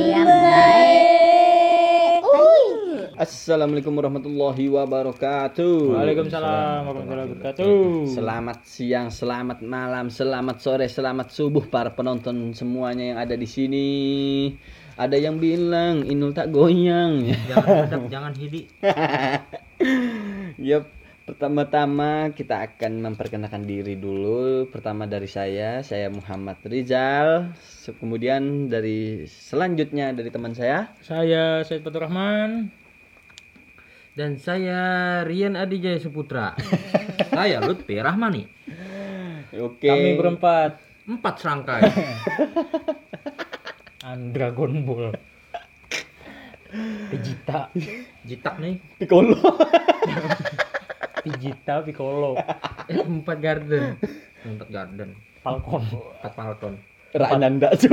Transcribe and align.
yang 0.00 0.24
baik. 0.24 1.12
Assalamualaikum 3.12 3.92
warahmatullahi 3.92 4.66
wabarakatuh. 4.72 5.94
Waalaikumsalam 5.94 6.90
warahmatullahi 6.90 7.28
wabarakatuh. 7.36 8.08
Selamat 8.08 8.58
siang, 8.66 9.12
selamat 9.12 9.62
malam, 9.62 10.08
selamat 10.08 10.56
sore, 10.58 10.88
selamat 10.88 11.30
subuh 11.30 11.68
para 11.68 11.92
penonton 11.92 12.56
semuanya 12.56 13.14
yang 13.14 13.18
ada 13.20 13.36
di 13.36 13.46
sini. 13.46 13.88
Ada 14.96 15.16
yang 15.20 15.38
bilang 15.38 16.02
Inul 16.08 16.34
tak 16.34 16.50
goyang. 16.50 17.28
jangan 17.48 18.08
jangan 18.08 18.32
hidi 18.36 18.68
Yap, 20.68 20.84
pertama-tama 21.22 22.30
kita 22.34 22.66
akan 22.66 23.02
memperkenalkan 23.10 23.62
diri 23.62 23.94
dulu. 23.94 24.66
Pertama 24.68 25.06
dari 25.06 25.26
saya, 25.30 25.80
saya 25.80 26.10
Muhammad 26.10 26.58
Rizal. 26.66 27.54
Kemudian 27.98 28.66
dari 28.66 29.24
selanjutnya 29.26 30.10
dari 30.12 30.30
teman 30.30 30.52
saya. 30.52 30.90
Saya 31.00 31.62
Said 31.62 31.82
Fatur 31.82 32.06
Rahman. 32.06 32.70
dan 34.12 34.36
saya 34.36 34.80
Rian 35.24 35.56
Adijaya 35.56 35.96
Suputra 35.96 36.52
saya 37.32 37.64
Lutfi 37.64 37.96
Rahmani 37.96 38.44
Oke. 39.56 39.88
Kami 39.88 40.20
berempat. 40.20 40.76
empat 41.08 41.34
serangkai 41.40 41.80
An 44.08 44.36
Dragon 44.36 44.84
Ball. 44.84 45.16
Vegeta, 47.08 47.68
jitak 48.28 48.60
nih 48.60 48.80
Piccolo. 49.00 49.36
Vegeta, 51.22 51.80
Piccolo, 51.80 52.34
empat 52.88 53.38
garden 53.38 53.94
empat 54.42 54.68
garden 54.68 55.10
Falcon. 55.38 55.82
empat 56.18 56.32
falcon 56.32 56.74
Rananda 57.12 57.68
cuy. 57.80 57.92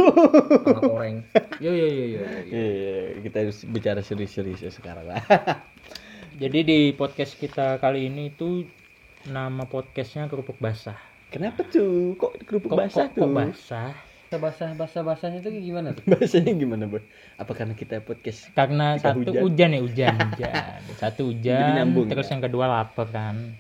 koreng 0.80 1.16
yo 1.60 1.70
yo 1.70 1.86
yo 1.86 2.06
yo, 2.08 2.22
yo. 2.24 2.24
Iya, 2.48 2.96
kita 3.22 3.38
harus 3.44 3.58
bicara 3.64 4.00
serius-serius 4.00 4.60
ya 4.60 4.72
sekarang 4.72 5.06
lah. 5.06 5.20
Jadi 6.34 6.60
di 6.64 6.80
podcast 6.92 7.36
kita 7.36 7.78
kali 7.78 8.08
ini 8.08 8.32
itu 8.32 8.64
nama 9.28 9.68
podcastnya 9.68 10.26
kerupuk 10.26 10.56
basah. 10.58 10.96
Kenapa 11.30 11.68
tuh? 11.68 12.16
Kok 12.16 12.48
kerupuk 12.48 12.72
Kok, 12.72 12.80
basah 12.80 13.06
kok, 13.06 13.14
tuh? 13.14 13.22
kok 13.22 13.36
basah? 13.36 13.92
Basah 14.38 14.78
basah 14.78 15.02
basahnya 15.02 15.42
itu 15.42 15.50
gimana 15.66 15.98
tuh 15.98 16.06
Bahasanya 16.06 16.54
gimana, 16.54 16.86
Boy? 16.86 17.02
Apa 17.34 17.58
karena 17.58 17.74
kita 17.74 17.98
podcast? 18.00 18.54
Karena 18.54 18.94
Kita 18.94 19.18
satu 19.18 19.26
hujan. 19.26 19.42
hujan. 19.42 19.70
ya 19.74 19.80
hujan, 19.82 20.14
hujan. 20.38 20.80
Satu 20.94 21.22
hujan, 21.26 21.74
nyambung 21.74 22.06
terus 22.06 22.28
ya? 22.28 22.38
yang 22.38 22.42
kedua 22.44 22.66
lapar 22.68 23.10
kan. 23.10 23.58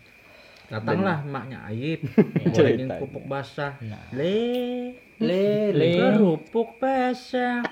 datanglah 0.70 1.25
maknya 1.25 1.66
Ayib 1.66 2.06
Cerita. 2.53 2.53
golekin 2.53 2.86
kerupuk 2.94 3.25
basah 3.25 3.73
Nah. 3.81 4.06
le 4.14 4.94
le 5.17 5.73
Le. 5.73 5.90
kerupuk 5.97 6.78
basah 6.78 7.66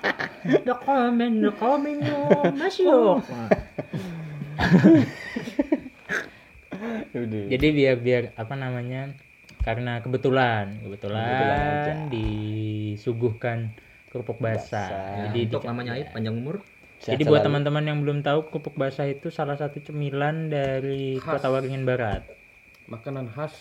the 0.66 0.74
komen 0.82 2.02
masuk. 2.58 3.22
Jadi 7.48 7.68
biar 7.70 7.96
biar 7.98 8.24
apa 8.34 8.54
namanya? 8.54 9.14
Karena 9.68 10.00
kebetulan, 10.00 10.80
Kebetulan 10.80 11.20
aja. 11.20 11.36
kebetulan 11.36 12.00
disuguhkan 12.08 13.58
kerupuk 14.08 14.40
basah. 14.40 14.88
Basah. 14.88 15.16
Jadi 15.28 15.40
untuk 15.52 15.68
namanya 15.68 15.92
Ayib 16.00 16.16
panjang 16.16 16.36
umur 16.40 16.64
Sehat 16.98 17.14
Jadi 17.20 17.30
buat 17.30 17.46
teman-teman 17.46 17.84
yang 17.86 18.00
belum 18.02 18.26
tahu 18.26 18.48
kerupuk 18.50 18.74
basah 18.74 19.06
itu 19.06 19.30
salah 19.30 19.54
satu 19.54 19.78
cemilan 19.84 20.50
dari 20.50 21.20
Khas. 21.22 21.44
Kota 21.44 21.52
Waringin 21.52 21.84
Barat. 21.84 22.24
makanan 22.88 23.28
khas 23.28 23.52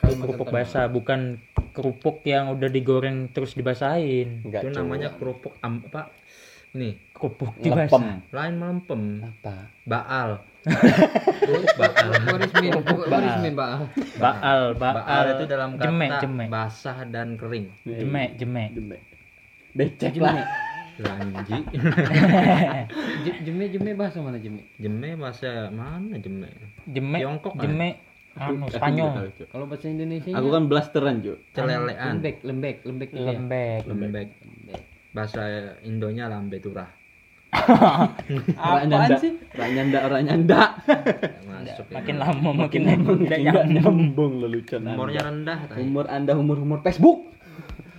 Kerupuk 0.00 0.48
basah 0.48 0.88
bukan 0.88 1.36
kerupuk 1.70 2.24
yang 2.24 2.50
udah 2.56 2.66
digoreng 2.66 3.28
terus 3.30 3.52
dibasahin. 3.52 4.42
Enggak, 4.42 4.64
itu 4.64 4.68
namanya 4.72 5.12
kerupuk 5.14 5.54
am, 5.60 5.84
apa 5.86 6.08
nih 6.72 6.96
Kerupuk 7.12 7.52
dibasah. 7.60 8.24
lain 8.32 8.54
melempem 8.56 9.20
Apa? 9.20 9.68
baal 9.84 10.40
kerupuk 12.50 13.02
baal 13.08 13.40
Baal. 13.50 13.80
Baal, 14.20 14.60
baal, 14.76 14.94
baal 15.00 15.24
itu 15.36 15.44
dalam 15.48 15.70
kata 15.76 15.84
jemek, 15.88 16.10
jemek, 16.20 16.48
basah 16.52 16.98
dan 17.08 17.40
kering 17.40 17.72
jemek, 17.84 18.36
jemek. 18.36 18.70
Becek 19.72 20.18
lah. 20.20 20.44
lanji 21.00 21.64
Jeme 23.46 23.72
jeme 23.72 23.96
bahasa 23.96 24.20
mana 24.20 24.36
jeme? 24.36 24.68
jeme 24.76 25.16
bahasa 25.16 25.72
mana 25.72 26.12
jeme 26.20 26.44
Jemek, 26.84 27.24
Tiongkok, 27.24 27.56
kan? 27.56 27.64
jemek, 27.64 27.94
anu, 28.36 28.68
Spanyol. 28.68 29.32
Kalau 29.48 29.64
bahasa 29.64 29.88
Indonesia 29.88 30.28
Aku 30.36 30.52
kan 30.52 30.68
blasteran, 30.68 31.24
Cuk. 31.24 31.40
celelean 31.56 32.20
lembek 32.20 32.44
lembek 32.44 32.76
lembek 32.84 33.08
gitu 33.16 33.24
ya. 33.24 33.32
lembek. 33.32 33.80
lembek 33.88 34.28
bahasa 35.16 35.72
Indonya 35.88 36.28
lambe 36.28 36.60
turah 36.60 36.99
Orang 38.62 38.86
nyanda. 38.86 39.16
Orang 39.58 39.70
nyanda, 39.74 39.98
orang 40.06 40.22
nyanda. 40.22 40.60
Ya. 41.60 41.74
Makin 41.92 42.16
lama 42.16 42.50
makin 42.54 42.80
nyambung. 42.86 43.20
lelucon 44.40 44.86
umurnya 44.86 45.26
Anda. 45.26 45.54
rendah. 45.66 45.78
Umur 45.82 46.06
Anda 46.08 46.32
umur-umur 46.38 46.78
Facebook. 46.86 47.26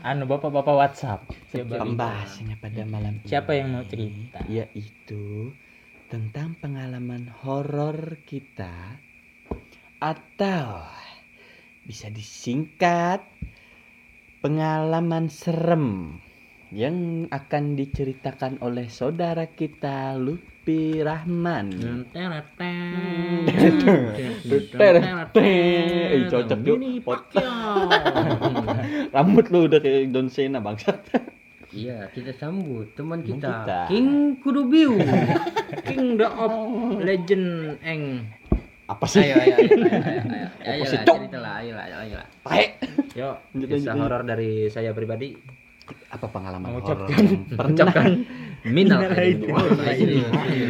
Anu 0.01 0.25
bapak-bapak 0.25 0.75
WhatsApp. 0.81 1.29
Siapa, 1.53 1.77
Pembahasannya 1.85 2.57
pada 2.57 2.81
malam 2.89 3.21
ini 3.21 3.27
siapa 3.29 3.53
yang 3.53 3.69
mau 3.69 3.85
cerita? 3.85 4.41
yaitu 4.49 5.53
tentang 6.09 6.57
pengalaman 6.57 7.29
horor 7.45 8.17
kita 8.25 8.97
atau 10.01 10.89
bisa 11.85 12.09
disingkat 12.09 13.21
pengalaman 14.41 15.29
serem 15.29 16.17
yang 16.71 17.27
akan 17.27 17.75
diceritakan 17.75 18.63
oleh 18.63 18.87
saudara 18.87 19.43
kita 19.43 20.15
Lupi 20.15 21.03
Rahman. 21.03 21.67
Eh, 25.35 26.23
cocok 26.31 26.59
yuk. 26.63 26.79
Rambut 29.15 29.45
lu 29.51 29.67
udah 29.67 29.79
kayak 29.83 30.15
Don 30.15 30.31
Sena 30.31 30.63
bangsat. 30.63 31.03
Iya, 31.75 32.07
kita 32.15 32.31
sambut 32.39 32.95
teman 32.95 33.19
kita. 33.23 33.47
kita. 33.47 33.79
King 33.91 34.39
Kudubiu. 34.39 34.95
King 35.87 36.19
the 36.19 36.27
of 36.27 36.51
legend 37.07 37.79
eng 37.83 38.27
Apa 38.91 39.07
sih? 39.07 39.23
ayo 39.23 39.39
ayo 39.39 39.55
ayo 39.55 39.71
ayo 40.67 40.83
ayo. 40.83 40.99
Ayo 40.99 41.15
ayo 41.23 41.39
lah, 41.39 41.55
ayo. 42.03 42.19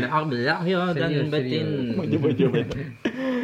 Alhamdulillah 0.02 0.60
ya 0.64 0.82
dan 0.96 1.10
Serius, 1.10 1.28
batin. 1.28 1.66
Coba 1.92 2.04
coba 2.08 2.28
coba. 2.32 2.60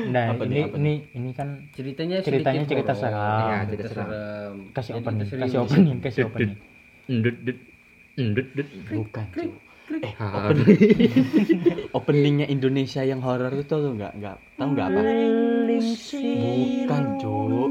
Nah, 0.08 0.26
Apa 0.32 0.44
ini 0.48 0.60
apa 0.64 0.76
ini 0.78 0.94
ini 1.12 1.30
kan 1.36 1.68
Ceritanya 1.76 2.24
Ceritanya 2.24 2.64
sedikit 2.64 2.72
cerita 2.72 2.94
horor. 2.94 3.02
seram. 3.04 3.42
Iya, 3.44 3.58
cerita 3.68 3.88
seram. 3.92 4.08
kasih 4.72 4.92
opening, 4.96 5.28
kasih 5.28 5.58
opening, 5.60 5.98
kasih 6.00 6.22
opening. 6.26 6.52
Ndut 7.08 7.36
dut. 7.44 7.58
Ndut 8.18 8.48
dut. 8.54 8.68
Bukan. 8.90 9.26
Eh, 9.88 10.12
Ha. 10.14 10.26
opening. 10.44 10.68
openingnya 11.92 12.48
Indonesia 12.48 13.00
yang 13.02 13.20
horor 13.20 13.52
itu 13.52 13.64
tuh 13.64 13.88
enggak 13.90 14.12
enggak 14.16 14.36
tahu 14.56 14.68
enggak 14.70 14.88
apa? 14.90 15.00
Bukan, 16.08 17.04
Cuk. 17.20 17.70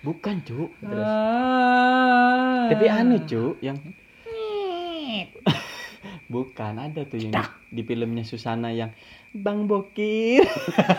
Bukan, 0.00 0.40
Cuk. 0.44 0.70
Terus. 0.80 1.06
Tapi 2.72 2.86
aneh, 2.88 3.20
Cuk, 3.28 3.60
yang 3.60 3.76
Bukan, 6.32 6.78
ada 6.78 7.04
tuh 7.04 7.18
yang 7.20 7.32
di, 7.34 7.42
di 7.74 7.82
filmnya 7.84 8.24
Susana 8.24 8.72
yang 8.72 8.94
Bang 9.34 9.66
Bokir. 9.66 10.46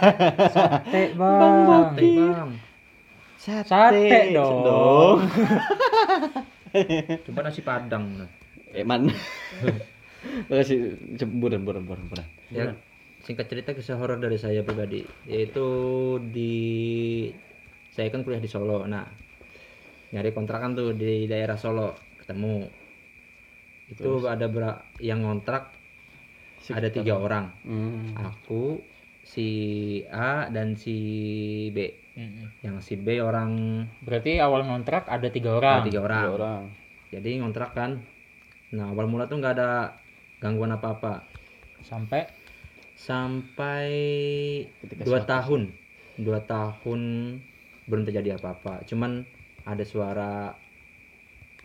Sate, 0.55 1.13
Bang 1.19 1.39
Bang. 1.39 1.95
Bokir. 1.95 2.35
Bang. 2.35 2.51
Sate, 3.41 3.65
Sate 3.65 4.37
dong. 4.37 5.25
Coba 7.25 7.39
nasi 7.41 7.65
padang. 7.65 8.29
Eh, 8.75 8.85
man. 8.85 9.09
Makasih, 10.47 10.93
buran, 11.41 11.65
buran, 11.65 11.89
buran, 11.89 12.05
buran. 12.05 12.27
Ya, 12.53 12.77
singkat 13.25 13.49
cerita 13.49 13.73
kisah 13.73 13.97
horor 13.97 14.17
dari 14.17 14.37
saya 14.37 14.65
pribadi 14.65 15.05
yaitu 15.29 15.67
di 16.33 17.29
saya 17.91 18.07
kan 18.07 18.23
kuliah 18.23 18.39
di 18.39 18.47
Solo. 18.47 18.87
Nah, 18.87 19.03
nyari 20.15 20.31
kontrakan 20.31 20.73
tuh 20.73 20.95
di 20.95 21.27
daerah 21.27 21.59
Solo 21.59 21.95
ketemu. 22.23 22.67
Itu 23.91 24.23
ada 24.23 24.47
ber 24.47 24.95
yang 25.03 25.27
ngontrak 25.27 25.75
ada 26.71 26.87
tiga 26.87 27.19
orang. 27.19 27.51
Hmm. 27.67 28.15
Aku, 28.15 28.79
si 29.27 29.47
A 30.07 30.47
dan 30.47 30.79
si 30.79 30.97
B. 31.75 31.91
Mm-mm. 32.11 32.59
Yang 32.59 32.77
si 32.83 32.93
B 32.99 33.23
orang 33.23 33.83
Berarti 34.03 34.35
awal 34.43 34.67
ngontrak 34.67 35.07
ada 35.07 35.31
tiga 35.31 35.55
ada 35.55 35.59
orang. 35.59 35.79
tiga 35.87 35.99
orang. 36.03 36.23
Tiga 36.23 36.35
orang. 36.35 36.63
Jadi 37.11 37.29
ngontrak 37.39 37.71
kan. 37.71 37.91
Nah 38.75 38.91
awal 38.91 39.07
mula 39.07 39.31
tuh 39.31 39.39
nggak 39.39 39.55
ada 39.55 39.95
gangguan 40.43 40.75
apa-apa. 40.75 41.23
Sampai 41.83 42.27
Sampai 43.01 43.87
Ketika 44.85 45.01
dua 45.07 45.25
tahun, 45.25 45.73
dua 46.21 46.39
tahun 46.45 47.01
belum 47.85 48.03
terjadi 48.03 48.35
apa-apa. 48.35 48.83
Cuman 48.83 49.23
ada 49.63 49.81
suara 49.81 50.53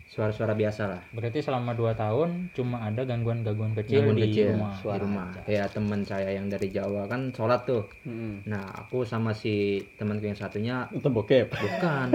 suara-suara 0.07 0.55
biasa 0.55 0.87
lah 0.87 1.01
Berarti 1.11 1.43
selama 1.43 1.75
2 1.75 1.91
tahun 1.93 2.29
cuma 2.55 2.79
ada 2.79 3.03
gangguan-gangguan 3.03 3.75
kecil 3.75 4.07
Gangguan 4.07 4.15
di 4.15 4.23
kecil 4.31 4.47
rumah. 4.55 4.71
di 4.79 4.99
rumah 5.03 5.27
kayak 5.43 5.67
teman 5.69 6.01
saya 6.01 6.29
yang 6.31 6.47
dari 6.47 6.71
Jawa 6.71 7.05
kan 7.05 7.27
sholat 7.29 7.67
tuh 7.67 7.83
Hmm. 8.01 8.39
nah 8.45 8.63
aku 8.71 9.03
sama 9.03 9.35
si 9.35 9.53
temanku 9.93 10.23
yang 10.23 10.33
satunya 10.33 10.87
Nonton 10.89 11.11
bokep. 11.11 11.51
bukan 11.51 12.07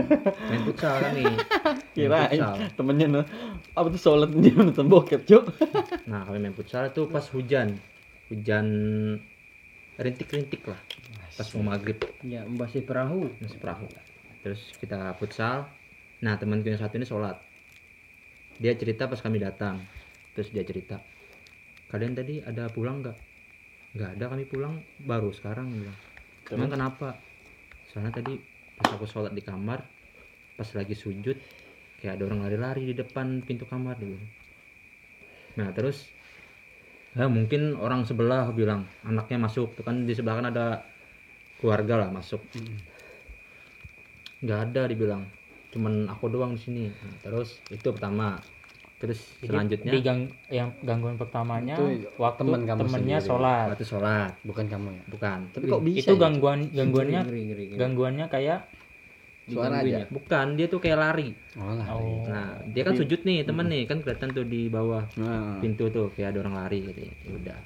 main 0.49 0.63
futsal 0.65 1.05
kami 1.05 1.21
Main 1.29 1.37
Kirain 1.93 2.33
futsal. 2.33 2.55
temennya 2.73 3.07
no, 3.07 3.21
apa 3.71 3.87
tuh 3.91 4.01
sholat 4.01 4.31
dia 4.33 4.57
nonton 4.59 4.89
bokep, 4.89 5.21
Cuk. 5.23 5.45
nah 6.09 6.25
kami 6.25 6.41
main 6.41 6.57
futsal 6.57 6.89
itu 6.89 7.05
pas 7.07 7.29
hujan 7.29 7.77
hujan 8.33 8.67
rintik-rintik 9.95 10.65
lah 10.65 10.81
pas 11.39 11.49
mau 11.57 11.73
maghrib. 11.75 11.99
Ya, 12.25 12.45
membasih 12.45 12.85
perahu. 12.85 13.33
masih 13.41 13.59
perahu. 13.59 13.87
Terus 14.45 14.61
kita 14.79 15.17
futsal. 15.17 15.69
Nah 16.23 16.39
temanku 16.39 16.71
yang 16.71 16.79
satu 16.79 16.99
ini 16.99 17.07
sholat. 17.09 17.41
Dia 18.63 18.77
cerita 18.79 19.09
pas 19.09 19.19
kami 19.19 19.43
datang. 19.43 19.83
Terus 20.37 20.53
dia 20.53 20.63
cerita 20.63 21.01
kalian 21.93 22.17
tadi 22.17 22.41
ada 22.41 22.73
pulang 22.73 23.05
nggak? 23.05 23.17
Nggak 23.93 24.11
ada 24.17 24.25
kami 24.33 24.45
pulang 24.49 24.81
baru 25.05 25.29
sekarang 25.29 25.69
bilang. 25.69 25.99
Emang 26.49 26.73
kenapa? 26.73 27.21
Soalnya 27.93 28.17
tadi 28.17 28.41
pas 28.81 28.97
aku 28.97 29.05
sholat 29.05 29.37
di 29.37 29.45
kamar 29.45 29.85
pas 30.57 30.69
lagi 30.73 30.97
sujud 30.97 31.37
kayak 32.01 32.17
ada 32.17 32.25
orang 32.33 32.49
lari-lari 32.49 32.89
di 32.89 32.95
depan 32.97 33.45
pintu 33.45 33.69
kamar 33.69 34.01
bilang. 34.01 34.25
nah 35.53 35.69
terus 35.69 36.09
ya 37.13 37.29
mungkin 37.29 37.77
orang 37.77 38.09
sebelah 38.09 38.49
bilang. 38.57 38.89
Anaknya 39.05 39.37
masuk. 39.37 39.77
Tuh 39.77 39.85
kan 39.85 40.09
di 40.09 40.17
sebelah 40.17 40.41
kan 40.41 40.49
ada 40.49 40.81
keluarga 41.63 41.95
lah 41.97 42.09
masuk 42.11 42.43
nggak 44.43 44.59
ada 44.69 44.83
dibilang 44.85 45.23
cuman 45.71 46.05
aku 46.05 46.29
doang 46.29 46.53
di 46.53 46.61
sini 46.61 46.85
Nah, 46.91 47.17
terus 47.23 47.63
itu 47.71 47.87
pertama 47.87 48.37
terus 48.99 49.19
Jadi 49.39 49.49
selanjutnya 49.49 49.91
di 49.91 49.99
gang 50.01 50.21
yang 50.49 50.69
gangguan 50.81 51.17
pertamanya 51.17 51.75
Itu 51.75 51.87
waktu 52.17 52.41
teman 52.45 52.63
kamu 52.63 52.79
temennya 52.83 53.19
sendiri. 53.19 53.31
sholat. 53.31 53.67
waktu 53.73 53.87
sholat 53.87 54.31
Bukan 54.43 54.65
kamu 54.69 54.89
ya. 54.93 55.03
bukan 55.09 55.39
Tapi 55.51 55.65
kok 55.65 55.81
bisa? 55.81 55.99
Itu 56.03 56.13
ya? 56.13 56.21
gangguan 56.21 56.59
gangguannya 56.69 57.21
Ngeri, 57.25 57.41
ngeri, 57.45 57.65
ngeri. 57.71 57.79
gangguannya 57.79 58.27
kayak 58.29 58.61
Suara 59.43 59.83
aja. 59.83 60.07
bukan 60.07 60.47
dia 60.55 60.67
tuh 60.67 60.79
kayak 60.79 60.99
lari 60.99 61.29
Oh 61.59 61.75
lah. 61.75 61.87
oh, 61.91 62.23
nah 62.25 62.47
dia 62.65 62.83
kan 62.85 62.95
sujud 62.95 63.21
nih 63.23 63.43
temen 63.43 63.67
nih 63.67 63.83
kan 63.85 63.99
kelihatan 63.99 64.31
tuh 64.31 64.47
di 64.47 64.71
bawah 64.71 65.03
Nah, 65.19 65.59
pintu 65.59 65.91
tuh 65.91 66.15
kayak 66.15 66.31
ada 66.31 66.39
orang 66.41 66.57
lari 66.59 66.79
gitu 66.85 67.01
ya 67.03 67.13
udah 67.33 67.59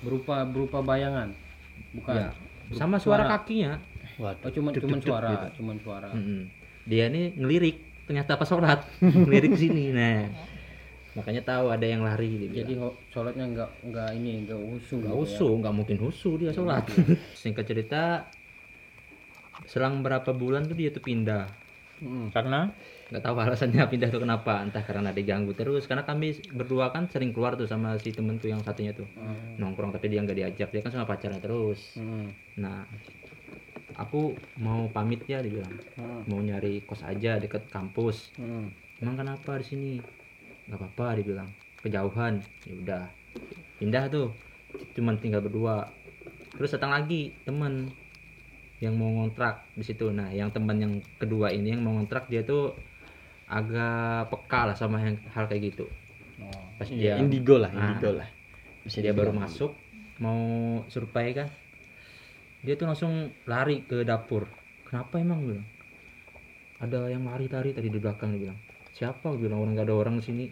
Berupa 0.00 0.42
berupa 0.42 0.78
bayangan. 0.80 1.30
Bukan. 1.92 2.14
ya 2.14 2.30
sama 2.72 2.96
suara 2.96 3.24
Suara. 3.24 3.32
kakinya 3.36 3.72
waduh. 4.16 4.46
Oh, 4.46 4.50
cuman 4.52 4.70
Duk, 4.72 4.82
cuman 4.84 4.98
duk, 4.98 5.06
suara, 5.08 5.28
gitu. 5.30 5.46
cuman 5.62 5.76
suara. 5.80 6.08
Mm-mm. 6.12 6.40
dia 6.84 7.04
ini 7.08 7.34
ngelirik 7.34 7.76
ternyata 8.04 8.34
pas 8.34 8.44
sholat 8.44 8.80
ngelirik 9.24 9.54
sini 9.54 9.90
nah 9.90 10.26
makanya 11.10 11.42
tahu 11.42 11.74
ada 11.74 11.82
yang 11.82 12.06
lari 12.06 12.46
dia. 12.46 12.62
Jadi 12.62 12.78
sholatnya 13.10 13.42
nggak 13.50 13.70
nggak 13.90 14.08
ini 14.14 14.46
nggak 14.46 14.60
usuh. 14.60 14.98
nggak 15.02 15.10
gitu 15.10 15.22
usuh 15.26 15.52
nggak 15.58 15.74
mungkin 15.74 15.96
usuh 16.00 16.34
dia 16.38 16.50
sholat 16.50 16.86
singkat 17.34 17.66
cerita 17.66 18.30
selang 19.66 20.00
berapa 20.00 20.30
bulan 20.30 20.66
tuh 20.66 20.74
dia 20.74 20.90
tuh 20.90 21.02
pindah 21.02 21.50
Mm. 22.00 22.32
karena 22.32 22.72
nggak 23.12 23.22
tahu 23.22 23.36
alasannya 23.36 23.84
pindah 23.92 24.08
tuh 24.08 24.22
kenapa. 24.24 24.64
Entah 24.64 24.82
karena 24.82 25.12
diganggu 25.12 25.52
terus. 25.52 25.84
Karena 25.84 26.08
kami 26.08 26.40
berdua 26.52 26.90
kan 26.90 27.06
sering 27.12 27.36
keluar 27.36 27.54
tuh 27.60 27.68
sama 27.68 27.96
si 28.00 28.10
temenku 28.10 28.48
yang 28.48 28.64
satunya 28.64 28.96
tuh. 28.96 29.06
Nongkrong 29.60 29.92
tapi 29.92 30.08
dia 30.08 30.24
nggak 30.24 30.38
diajak. 30.38 30.68
Dia 30.72 30.80
kan 30.80 30.92
sama 30.94 31.04
pacarnya 31.04 31.40
terus. 31.42 31.96
Ya. 31.96 32.04
Mm. 32.04 32.28
nah 32.60 32.78
aku 34.00 34.32
mau 34.56 34.88
pamit 34.88 35.20
ya 35.28 35.44
dia 35.44 35.60
bilang. 35.60 35.74
Mm. 36.00 36.20
mau 36.26 36.40
nyari 36.40 36.82
kos 36.88 37.04
aja 37.04 37.36
deket 37.36 37.68
kampus. 37.68 38.32
Mm. 38.40 38.72
emang 39.04 39.16
kenapa 39.20 39.60
di 39.60 39.66
sini? 39.66 39.90
Nggak 40.70 40.78
apa-apa 40.80 41.20
dia 41.20 41.26
bilang. 41.26 41.48
Kejauhan. 41.84 42.40
Ya 42.64 42.74
udah. 42.80 43.04
Pindah 43.76 44.04
tuh. 44.08 44.28
Cuman 44.96 45.20
tinggal 45.20 45.44
berdua. 45.44 45.90
Terus 46.56 46.74
datang 46.74 46.92
lagi 46.92 47.34
temen 47.46 47.92
yang 48.80 48.96
mau 48.96 49.12
ngontrak 49.12 49.68
di 49.76 49.84
situ. 49.84 50.08
Nah 50.08 50.32
yang 50.32 50.48
teman 50.50 50.76
yang 50.80 50.94
kedua 51.20 51.52
ini 51.52 51.76
yang 51.76 51.84
mau 51.84 51.94
ngontrak 52.00 52.32
dia 52.32 52.40
tuh 52.42 52.72
agak 53.44 54.32
peka 54.32 54.72
lah 54.72 54.76
sama 54.76 55.04
yang 55.04 55.20
hal 55.36 55.44
kayak 55.46 55.76
gitu. 55.76 55.84
Pas 56.80 56.88
dia 56.88 57.20
indigo 57.20 57.60
lah, 57.60 57.68
Ah. 57.76 57.92
indigo 57.92 58.16
lah. 58.16 58.28
bisa 58.80 59.04
dia 59.04 59.12
baru 59.12 59.36
masuk 59.36 59.76
mau 60.24 60.40
survei 60.88 61.36
kan. 61.36 61.48
Dia 62.64 62.76
tuh 62.80 62.88
langsung 62.88 63.32
lari 63.44 63.84
ke 63.84 64.04
dapur. 64.04 64.48
Kenapa 64.88 65.20
emang? 65.20 65.44
bilang. 65.44 65.68
Ada 66.80 67.12
yang 67.12 67.28
lari-lari 67.28 67.76
tadi 67.76 67.92
di 67.92 68.00
belakang 68.00 68.36
dia 68.36 68.48
bilang. 68.48 68.58
Siapa? 68.96 69.32
Gua 69.32 69.40
bilang. 69.40 69.60
Orang 69.60 69.76
nggak 69.76 69.88
ada 69.88 69.96
orang 69.96 70.14
di 70.20 70.24
sini. 70.24 70.44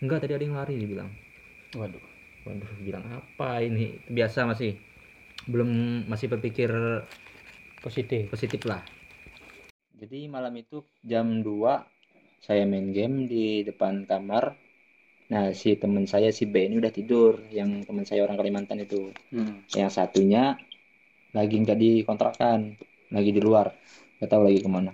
Enggak 0.00 0.24
tadi 0.24 0.36
ada 0.36 0.44
yang 0.44 0.56
lari 0.56 0.80
dia 0.80 0.88
bilang. 0.88 1.10
Waduh. 1.76 2.04
waduh 2.44 2.68
bilang 2.84 3.04
apa 3.08 3.64
ini? 3.64 3.96
Biasa 4.04 4.44
masih 4.44 4.76
belum 5.48 6.04
masih 6.08 6.28
berpikir 6.28 6.68
positif. 7.84 8.32
Positif 8.32 8.64
lah 8.64 8.80
jadi 10.04 10.26
malam 10.28 10.52
itu 10.58 10.84
jam 11.00 11.40
2 11.40 12.44
saya 12.44 12.68
main 12.68 12.92
game 12.92 13.24
di 13.24 13.64
depan 13.64 14.04
kamar. 14.04 14.52
Nah 15.32 15.56
si 15.56 15.80
teman 15.80 16.04
saya 16.04 16.28
si 16.28 16.44
B 16.44 16.68
ini 16.68 16.76
udah 16.76 16.92
tidur 16.92 17.40
yang 17.48 17.80
teman 17.88 18.04
saya 18.04 18.26
orang 18.26 18.36
Kalimantan 18.36 18.84
itu. 18.84 19.14
Hmm. 19.32 19.64
yang 19.72 19.88
satunya 19.88 20.60
lagi 21.32 21.56
nggak 21.56 21.78
dikontrakan 21.80 22.76
lagi 23.10 23.30
di 23.32 23.40
luar 23.40 23.72
nggak 24.20 24.28
tahu 24.28 24.42
lagi 24.44 24.60
ke 24.60 24.68
mana. 24.68 24.92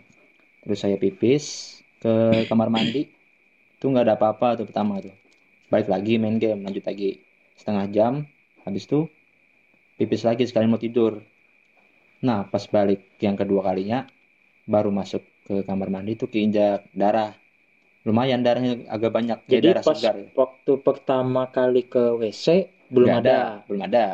Terus 0.62 0.78
saya 0.78 0.94
pipis 0.94 1.76
ke 1.98 2.46
kamar 2.46 2.70
mandi. 2.70 3.10
Tuh 3.82 3.90
nggak 3.90 4.06
ada 4.06 4.14
apa-apa 4.14 4.62
tuh 4.62 4.66
pertama 4.70 5.02
tuh. 5.02 5.16
Balik 5.72 5.90
lagi 5.90 6.22
main 6.22 6.38
game 6.38 6.62
lanjut 6.62 6.86
lagi. 6.86 7.18
Setengah 7.58 7.90
jam 7.90 8.12
habis 8.62 8.86
tuh 8.86 9.10
pipis 9.98 10.22
lagi 10.22 10.46
sekali 10.46 10.70
mau 10.70 10.78
tidur 10.78 11.18
nah 12.20 12.44
pas 12.44 12.64
balik 12.68 13.16
yang 13.20 13.34
kedua 13.34 13.64
kalinya 13.64 14.04
baru 14.68 14.92
masuk 14.92 15.24
ke 15.48 15.64
kamar 15.64 15.88
mandi 15.88 16.14
tuh 16.20 16.28
keinjak 16.28 16.84
darah 16.92 17.32
lumayan 18.04 18.40
darahnya 18.44 18.84
agak 18.88 19.12
banyak 19.12 19.38
jadi 19.48 19.80
darah 19.80 19.84
pas 19.84 19.96
segar 19.96 20.16
waktu 20.36 20.72
pertama 20.80 21.48
kali 21.48 21.88
ke 21.88 22.16
WC 22.16 22.68
belum 22.90 23.08
Nggak 23.08 23.22
ada, 23.24 23.38
belum 23.66 23.82
ada 23.86 24.06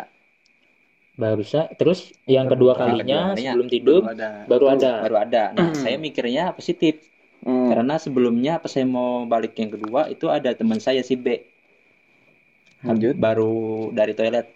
baru 1.17 1.41
bisa 1.41 1.73
terus 1.81 2.13
yang 2.29 2.47
kedua 2.47 2.77
kedua 2.77 2.93
kalinya 2.93 3.33
kalinya 3.33 3.53
sebelum 3.57 3.69
tidur 3.73 4.01
ada. 4.05 4.45
baru 4.45 4.65
ada 4.69 4.93
baru 5.09 5.17
ada 5.17 5.43
nah 5.57 5.73
saya 5.73 5.97
mikirnya 5.97 6.53
positif 6.53 7.01
Hmm. 7.47 7.71
Karena 7.71 7.95
sebelumnya 7.95 8.59
pas 8.59 8.75
saya 8.75 8.83
mau 8.83 9.23
balik 9.23 9.55
yang 9.55 9.71
kedua 9.71 10.11
itu 10.11 10.27
ada 10.27 10.51
teman 10.51 10.83
saya 10.83 11.07
si 11.07 11.15
B. 11.15 11.39
Lanjut. 12.83 13.15
Baru 13.15 13.91
dari 13.95 14.19
toilet. 14.19 14.51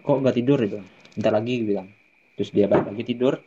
Kok 0.00 0.24
nggak 0.24 0.36
tidur 0.40 0.58
itu? 0.64 0.80
Bentar 1.12 1.36
lagi 1.36 1.54
bilang. 1.60 1.92
Terus 2.36 2.50
dia 2.52 2.68
balik 2.68 2.92
lagi 2.92 3.04
tidur. 3.04 3.40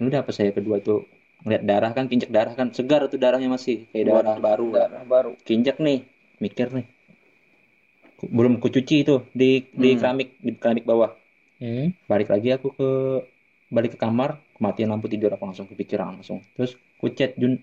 Udah 0.00 0.24
pas 0.24 0.32
saya 0.32 0.50
kedua 0.52 0.80
tuh? 0.80 1.04
Ngeliat 1.44 1.62
darah 1.62 1.90
kan 1.92 2.08
kinjek 2.08 2.32
darah 2.32 2.56
kan. 2.56 2.72
Segar 2.72 3.04
tuh 3.12 3.20
darahnya 3.20 3.52
masih. 3.52 3.84
Kayak 3.92 4.24
darah 4.24 4.36
baru. 4.40 4.66
darah 4.72 5.04
baru. 5.04 5.32
Kinjek 5.44 5.76
nih. 5.78 6.04
Mikir 6.40 6.72
nih. 6.72 6.88
Ku- 8.16 8.32
belum 8.32 8.56
kucuci 8.56 9.04
itu 9.04 9.20
di 9.36 9.68
di 9.72 9.92
Hmm. 9.94 10.00
keramik 10.00 10.28
di 10.40 10.50
keramik 10.56 10.88
bawah. 10.88 11.12
Hmm. 11.56 11.96
balik 12.04 12.28
lagi 12.28 12.52
aku 12.52 12.68
ke 12.72 12.88
balik 13.68 13.96
ke 13.96 13.98
kamar. 14.00 14.40
Kematian 14.56 14.88
lampu 14.88 15.08
tidur. 15.08 15.32
Aku 15.32 15.44
langsung 15.44 15.68
kepikiran 15.68 16.16
langsung. 16.16 16.40
Terus 16.56 16.76
kucet 16.96 17.36
Jun 17.36 17.60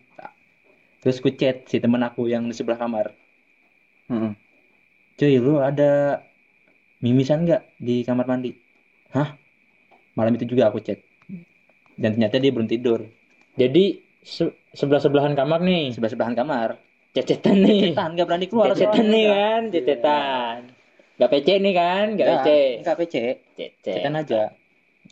terus 1.02 1.20
kucet 1.20 1.68
si 1.68 1.84
temen 1.84 2.00
aku 2.00 2.30
yang 2.30 2.46
di 2.46 2.54
sebelah 2.54 2.78
kamar. 2.78 3.12
Hmm. 4.08 4.38
cuy 5.14 5.38
lu 5.38 5.62
ada 5.62 6.22
mimisan 7.00 7.46
nggak 7.46 7.62
di 7.78 8.02
kamar 8.02 8.26
mandi? 8.26 8.54
Hah 9.14 9.38
malam 10.14 10.34
itu 10.38 10.46
juga 10.50 10.70
aku 10.70 10.80
chat. 10.82 11.00
Dan 11.94 12.18
ternyata 12.18 12.42
dia 12.42 12.52
belum 12.54 12.70
tidur. 12.70 13.06
Jadi 13.54 14.02
sebelah 14.74 15.02
sebelahan 15.02 15.38
kamar 15.38 15.62
nih. 15.62 15.94
Sebelah 15.94 16.12
sebelahan 16.12 16.36
kamar. 16.38 16.70
Cecetan 17.14 17.62
nih. 17.62 17.94
Cetan 17.94 18.18
nggak 18.18 18.26
berani 18.26 18.46
keluar. 18.50 18.74
Cecetan 18.74 19.06
nih 19.14 19.26
kan? 19.30 19.62
Cecetan. 19.70 20.58
Nggak 21.14 21.30
PC 21.30 21.48
nih 21.62 21.74
kan? 21.78 22.06
Nggak 22.18 22.28
PC. 22.28 22.50
nggak 22.82 22.96
PC. 22.98 23.16
Cecet 23.54 23.94
cetan 24.02 24.16
aja. 24.18 24.42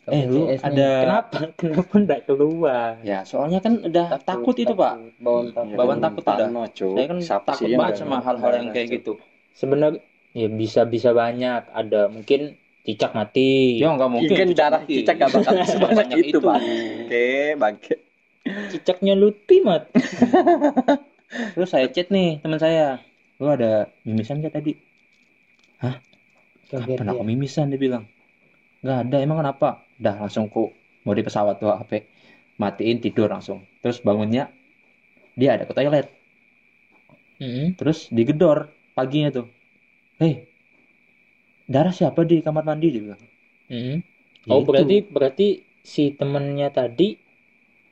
Eh 0.09 0.23
lu 0.25 0.49
ada 0.49 0.89
kenapa? 1.05 1.37
Kenapa 1.59 1.93
nggak 1.93 2.21
keluar? 2.25 2.97
Ya 3.05 3.21
soalnya 3.21 3.59
kan 3.61 3.77
udah 3.85 4.17
takut, 4.23 4.55
itu 4.57 4.73
pak. 4.73 4.97
Bawaan 5.21 5.53
takut. 5.53 5.75
bawaan 5.77 5.99
takut 6.01 6.23
udah 6.25 6.47
saya 6.73 7.05
kan 7.05 7.17
Siapa 7.21 7.49
takut 7.53 7.69
banget 7.75 7.95
sama 8.01 8.17
hal-hal 8.23 8.51
yang 8.55 8.67
kayak 8.73 8.87
gitu. 8.97 9.19
Sebenarnya 9.53 10.01
ya 10.33 10.47
bisa 10.49 10.87
bisa 10.89 11.13
banyak. 11.13 11.69
Ada 11.69 12.09
mungkin 12.09 12.57
cicak 12.81 13.11
mati. 13.13 13.77
Ya 13.77 13.93
nggak 13.93 14.09
mungkin. 14.09 14.29
Mungkin 14.31 14.57
darah 14.57 14.81
mati. 14.81 15.01
cicak 15.01 15.15
gak 15.21 15.31
bakal 15.33 15.53
sebanyak 15.71 16.07
itu, 16.17 16.37
itu. 16.37 16.39
bangke, 16.41 17.29
bangke. 17.57 17.95
cicaknya 18.73 19.13
Lutfi 19.13 19.61
mat. 19.61 19.89
Terus 21.55 21.69
saya 21.69 21.87
chat 21.93 22.09
nih 22.09 22.41
teman 22.41 22.59
saya. 22.59 22.99
Lu 23.41 23.49
ada 23.49 23.89
mimisan 24.05 24.41
gak 24.41 24.57
tadi? 24.57 24.73
Kapan 26.71 27.11
aku 27.11 27.23
mimisan 27.27 27.67
dia 27.67 27.79
bilang. 27.79 28.07
Nggak 28.79 28.97
ada 29.07 29.17
emang 29.19 29.43
kenapa? 29.43 29.83
Dah 29.99 30.15
langsung 30.23 30.47
ku 30.47 30.71
mau 31.03 31.11
di 31.11 31.21
pesawat 31.25 31.59
tuh 31.59 31.75
HP 31.75 32.07
matiin 32.55 33.03
tidur 33.03 33.27
langsung. 33.27 33.67
Terus 33.83 33.99
bangunnya 33.99 34.47
dia 35.35 35.59
ada 35.59 35.67
ke 35.67 35.73
toilet. 35.75 36.07
Mm-mm. 37.41 37.73
terus 37.73 38.05
digedor 38.13 38.69
paginya 38.93 39.33
tuh. 39.33 39.49
Hei 40.21 40.50
darah 41.73 41.93
siapa 41.99 42.21
di 42.29 42.35
kamar 42.45 42.63
mandi 42.69 42.87
dia 42.93 43.01
bilang 43.05 43.21
Mm-mm. 43.71 43.97
Ya 44.45 44.53
Oh 44.53 44.61
itu. 44.61 44.67
berarti 44.67 44.95
berarti 45.15 45.47
si 45.93 46.03
temennya 46.19 46.67
tadi 46.79 47.07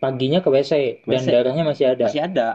paginya 0.04 0.40
ke 0.46 0.50
WC, 0.56 0.74
dan 1.10 1.24
WC. 1.24 1.28
darahnya 1.34 1.64
masih 1.72 1.86
ada. 1.94 2.06
masih 2.08 2.22
ada 2.28 2.48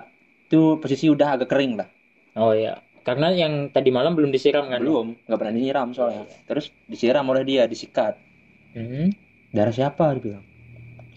itu 0.47 0.61
posisi 0.83 1.07
udah 1.14 1.28
agak 1.35 1.49
kering 1.52 1.75
lah 1.81 1.88
Oh 2.35 2.50
ya, 2.54 2.75
karena 3.07 3.26
yang 3.43 3.52
tadi 3.75 3.90
malam 3.95 4.12
belum 4.19 4.31
disiram 4.35 4.66
kan? 4.73 4.83
belum 4.83 5.07
nggak 5.26 5.38
pernah 5.40 5.54
disiram 5.59 5.88
soalnya 5.97 6.25
terus 6.49 6.66
disiram 6.93 7.25
oleh 7.33 7.43
dia 7.50 7.62
disikat 7.73 8.14
Mm-mm. 8.76 9.07
darah 9.57 9.75
siapa 9.78 10.04
dia 10.19 10.23
bilang 10.26 10.45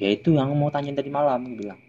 ya 0.02 0.10
itu 0.18 0.30
yang 0.38 0.50
mau 0.60 0.70
tanyain 0.74 0.98
tadi 1.00 1.10
malam 1.18 1.40
dia 1.50 1.58
bilang 1.62 1.80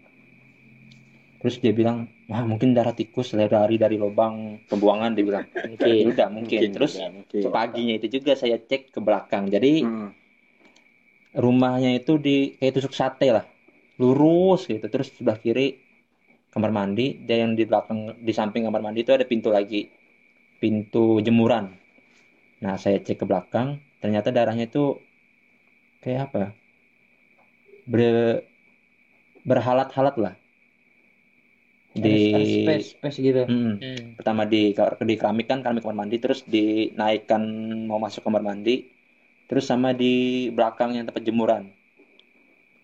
terus 1.39 1.55
dia 1.63 1.73
bilang 1.79 1.97
wah 2.29 2.45
mungkin 2.45 2.77
darah 2.77 2.93
tikus 2.93 3.33
lari 3.33 3.81
dari 3.81 3.97
lubang 3.97 4.61
pembuangan 4.69 5.17
dia 5.17 5.25
bilang. 5.25 5.45
Mungkin. 5.73 5.89
ya 5.89 6.05
udah 6.13 6.27
mungkin, 6.29 6.59
terus 6.69 6.93
juga, 7.01 7.09
mungkin. 7.09 7.41
paginya 7.49 7.93
itu 7.97 8.07
juga 8.21 8.37
saya 8.37 8.61
cek 8.61 8.93
ke 8.93 8.99
belakang. 9.01 9.49
Jadi 9.49 9.81
Hmm. 9.81 10.09
rumahnya 11.33 11.97
itu 11.97 12.21
di 12.21 12.53
kayak 12.57 12.73
tusuk 12.77 12.93
sate 12.93 13.33
lah. 13.33 13.45
Lurus 13.97 14.69
gitu. 14.69 14.85
Terus 14.85 15.09
sebelah 15.13 15.41
kiri 15.41 15.77
kamar 16.53 16.69
mandi. 16.69 17.17
Dan 17.17 17.37
yang 17.37 17.51
di 17.57 17.65
belakang 17.65 18.21
di 18.21 18.29
samping 18.29 18.65
kamar 18.69 18.81
mandi 18.85 19.01
itu 19.01 19.11
ada 19.13 19.25
pintu 19.25 19.49
lagi. 19.49 19.89
Pintu 20.61 21.17
jemuran. 21.25 21.73
Nah 22.61 22.77
saya 22.77 23.01
cek 23.01 23.21
ke 23.21 23.25
belakang. 23.25 23.81
Ternyata 23.99 24.29
darahnya 24.29 24.69
itu 24.69 24.95
kayak 25.99 26.29
apa 26.29 26.37
ya? 26.37 26.49
ber 27.89 28.01
berhalat-halat 29.41 30.15
lah 30.21 30.33
di 32.01 32.17
space 32.63 32.85
space 32.97 33.17
gitu. 33.19 33.43
Mm, 33.45 33.73
Hmm. 33.79 34.05
pertama 34.19 34.43
di 34.43 34.75
di 34.75 35.15
keramik 35.15 35.47
kan 35.47 35.59
keramik 35.63 35.81
kamar 35.83 35.97
mandi 36.05 36.17
terus 36.19 36.43
dinaikkan 36.43 37.41
mau 37.87 37.99
masuk 37.99 38.23
kamar 38.25 38.43
mandi 38.43 38.83
terus 39.49 39.65
sama 39.65 39.95
di 39.95 40.47
belakang 40.53 40.93
yang 40.95 41.05
tempat 41.09 41.23
jemuran. 41.25 41.63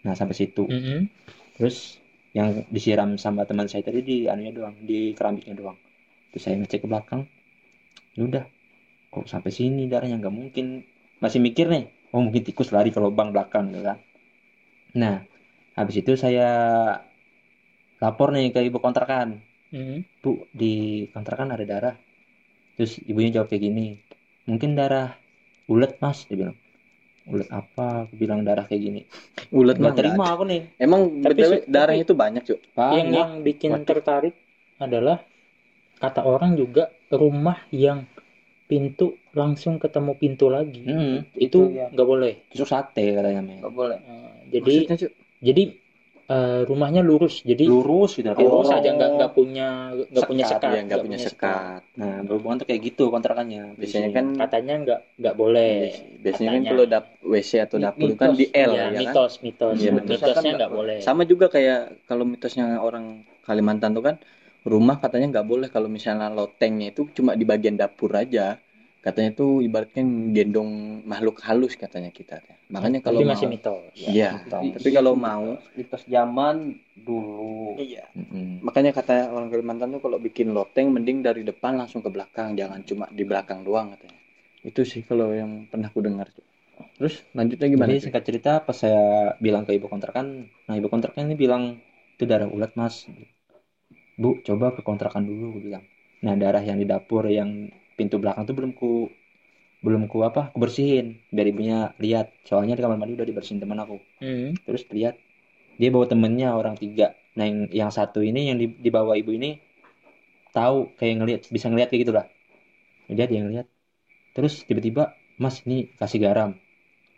Nah 0.06 0.14
sampai 0.14 0.36
situ. 0.38 0.66
Mm-mm. 0.70 1.10
terus 1.56 2.04
yang 2.36 2.68
disiram 2.68 3.16
sama 3.16 3.48
teman 3.48 3.72
saya 3.72 3.80
tadi 3.88 4.04
di 4.04 4.18
anunya 4.28 4.52
doang 4.52 4.76
di 4.84 5.16
keramiknya 5.16 5.56
doang. 5.56 5.80
Terus 6.36 6.42
saya 6.44 6.56
ngecek 6.60 6.84
ke 6.84 6.88
belakang 6.92 7.24
ya 8.16 8.28
udah 8.28 8.46
kok 9.12 9.26
sampai 9.32 9.52
sini 9.56 9.88
darahnya? 9.88 10.20
Nggak 10.20 10.36
mungkin. 10.36 10.66
Masih 11.24 11.40
mikir 11.40 11.72
nih 11.72 11.88
oh 12.12 12.20
mungkin 12.20 12.44
tikus 12.44 12.76
lari 12.76 12.92
ke 12.92 13.00
lubang 13.00 13.32
belakang 13.32 13.72
gitu 13.72 13.88
kan. 13.88 14.00
Nah 15.00 15.24
habis 15.80 15.96
itu 16.00 16.16
saya 16.20 16.48
lapor 18.06 18.30
nih 18.36 18.54
ke 18.54 18.60
ibu 18.70 18.78
kontrakan 18.86 19.30
Mm-mm. 19.74 20.00
Bu, 20.24 20.32
di 20.54 20.74
kontrakan 21.14 21.50
ada 21.58 21.66
darah. 21.68 21.96
Terus 22.78 23.02
ibunya 23.10 23.30
jawab 23.42 23.48
kayak 23.52 23.64
gini. 23.68 23.88
Mungkin 24.50 24.78
darah 24.80 25.18
ulet 25.74 25.98
mas, 26.04 26.24
dia 26.30 26.38
bilang. 26.40 26.58
Ulet 27.26 27.50
apa? 27.50 28.06
Aku 28.06 28.14
bilang 28.22 28.42
darah 28.48 28.66
kayak 28.70 28.82
gini. 28.88 29.02
Ulet 29.52 29.76
terima 29.78 29.92
nggak 29.92 30.30
ada. 30.30 30.36
aku 30.38 30.44
nih. 30.46 30.62
Emang 30.80 31.02
Tapi 31.26 31.34
BTW 31.36 31.52
su- 31.52 31.66
darahnya 31.68 32.04
itu 32.08 32.16
banyak, 32.16 32.44
Cuk. 32.48 32.60
Yang 32.78 33.08
yang 33.18 33.32
bikin 33.42 33.72
Waduh. 33.74 33.86
tertarik 33.90 34.36
adalah 34.78 35.18
kata 35.98 36.22
orang 36.24 36.52
juga 36.60 36.84
rumah 37.10 37.58
yang 37.74 38.06
pintu 38.70 39.18
langsung 39.36 39.78
ketemu 39.78 40.12
pintu 40.18 40.46
lagi. 40.50 40.84
Hmm, 40.86 41.26
Itu 41.38 41.60
ya. 41.74 41.88
nggak 41.94 42.08
boleh. 42.08 42.34
tusuk 42.54 42.70
sate 42.70 43.06
katanya 43.18 43.42
men. 43.46 43.60
nggak 43.62 43.74
boleh 43.74 43.98
Eh, 44.02 44.32
jadi 44.58 44.74
Maksudnya, 44.86 44.98
jadi 45.42 45.64
eh, 46.26 46.62
rumahnya 46.66 47.02
lurus. 47.02 47.46
Jadi 47.46 47.64
Lurus 47.66 48.18
gitu. 48.18 48.28
lurus 48.34 48.70
aja 48.74 48.90
nggak 48.90 49.10
nggak 49.18 49.32
punya 49.32 49.68
nggak 49.94 50.26
punya 50.26 50.46
Sekat, 50.46 50.70
ya 50.74 50.82
nggak 50.84 51.02
punya 51.02 51.18
sekat. 51.22 51.82
Nah, 51.96 52.16
berhubungan 52.26 52.58
tuh 52.62 52.68
kayak 52.70 52.82
gitu 52.84 53.04
kontrakannya. 53.10 53.78
Biasanya 53.78 54.10
Biasanya 54.10 54.10
kan 54.12 54.26
Katanya 54.36 54.74
nggak 54.82 55.00
nggak 55.22 55.36
boleh. 55.38 55.76
biasanya 56.22 56.50
kan 56.52 56.64
kalau 56.66 56.84
dap 56.90 57.06
WC 57.22 57.52
atau 57.62 57.78
dapur 57.78 58.10
kan 58.18 58.34
Mitos. 58.34 58.40
di 58.42 58.46
L 58.52 58.72
ya, 58.74 58.78
ya 58.78 58.90
kan. 58.90 59.02
mitos 59.02 59.34
mitos. 59.46 59.76
Iya, 59.78 59.92
betul. 59.94 60.14
Mitosnya 60.18 60.52
nggak 60.58 60.72
boleh. 60.74 60.98
Sama 61.00 61.22
juga 61.24 61.46
kayak 61.48 61.82
kalau 62.06 62.26
mitosnya 62.26 62.66
orang 62.80 63.06
Kalimantan 63.46 63.94
tuh 63.94 64.02
kan 64.02 64.16
rumah 64.66 64.98
katanya 64.98 65.30
nggak 65.30 65.48
boleh 65.48 65.68
kalau 65.70 65.86
misalnya 65.86 66.34
lotengnya 66.34 66.90
itu 66.90 67.06
cuma 67.14 67.38
di 67.38 67.46
bagian 67.46 67.78
dapur 67.78 68.10
aja. 68.18 68.58
Katanya 69.06 69.32
tuh 69.38 69.62
ibaratnya 69.62 70.02
gendong 70.34 71.06
makhluk 71.06 71.38
halus 71.46 71.78
katanya 71.78 72.10
kita. 72.10 72.42
Makanya 72.74 73.06
kalau 73.06 73.22
Jadi 73.22 73.30
mau 73.30 73.34
masih 73.38 73.48
mitos. 73.54 73.94
Iya, 73.94 74.30
Di- 74.50 74.74
tapi 74.74 74.90
kalau 74.90 75.14
mau 75.14 75.46
mitos 75.78 76.04
zaman 76.10 76.74
dulu 76.98 77.78
Iya. 77.78 78.08
Mm-mm. 78.18 78.66
Makanya 78.66 78.92
kata 78.96 79.30
orang 79.30 79.52
Kalimantan 79.54 79.94
tuh 79.94 80.02
kalau 80.02 80.18
bikin 80.18 80.56
loteng 80.56 80.90
mending 80.90 81.22
dari 81.22 81.46
depan 81.46 81.78
langsung 81.78 82.02
ke 82.02 82.10
belakang, 82.10 82.58
jangan 82.58 82.82
cuma 82.82 83.06
di 83.14 83.24
belakang 83.28 83.62
doang 83.62 83.94
katanya. 83.94 84.18
Itu 84.66 84.82
sih 84.88 85.06
kalau 85.06 85.30
yang 85.36 85.70
pernah 85.70 85.94
aku 85.94 86.02
dengar. 86.02 86.32
Cuk. 86.34 86.46
Terus 86.98 87.16
lanjutnya 87.36 87.68
gimana? 87.70 87.88
Jadi 87.92 88.02
singkat 88.10 88.24
cerita 88.24 88.52
pas 88.64 88.74
saya 88.76 89.36
bilang 89.44 89.68
ke 89.68 89.76
ibu 89.76 89.92
kontrakan, 89.92 90.48
nah 90.66 90.76
ibu 90.80 90.88
kontrakan 90.88 91.28
ini 91.28 91.36
bilang 91.36 91.64
itu 92.16 92.24
darah 92.24 92.48
ulat 92.48 92.72
mas. 92.80 93.06
Bu 94.16 94.40
coba 94.48 94.72
ke 94.72 94.82
kontrakan 94.82 95.28
dulu, 95.28 95.60
bilang. 95.60 95.84
Nah 96.24 96.34
darah 96.40 96.64
yang 96.64 96.80
di 96.80 96.88
dapur 96.88 97.28
yang 97.28 97.68
pintu 97.96 98.20
belakang 98.20 98.44
tuh 98.44 98.56
belum 98.56 98.72
ku 98.76 99.10
belum 99.84 100.08
ku 100.10 100.24
apa 100.24 100.50
ku 100.52 100.58
bersihin 100.60 101.20
biar 101.32 101.48
ibunya 101.50 101.80
lihat. 102.00 102.32
Soalnya 102.48 102.78
di 102.78 102.82
kamar 102.84 103.00
mandi 103.00 103.16
udah 103.16 103.28
dibersihin 103.28 103.60
teman 103.60 103.80
aku. 103.82 103.98
Hmm. 104.22 104.56
terus 104.64 104.88
lihat 104.92 105.20
dia 105.76 105.90
bawa 105.92 106.06
temennya 106.08 106.56
orang 106.56 106.80
tiga. 106.80 107.16
Nah 107.36 107.46
yang, 107.48 107.60
yang 107.72 107.92
satu 107.92 108.24
ini 108.24 108.52
yang 108.52 108.58
di, 108.60 108.72
dibawa 108.72 109.20
ibu 109.20 109.36
ini 109.36 109.60
tahu 110.56 110.96
kayak 110.96 111.16
ngelihat 111.20 111.42
bisa 111.52 111.68
ngelihat 111.68 111.90
kayak 111.92 112.02
gitulah. 112.08 112.26
Dia 113.12 113.26
dia 113.28 113.40
ngelihat 113.44 113.68
terus 114.36 114.64
tiba-tiba 114.64 115.16
mas 115.36 115.64
ini 115.68 115.92
kasih 116.00 116.24
garam. 116.24 116.56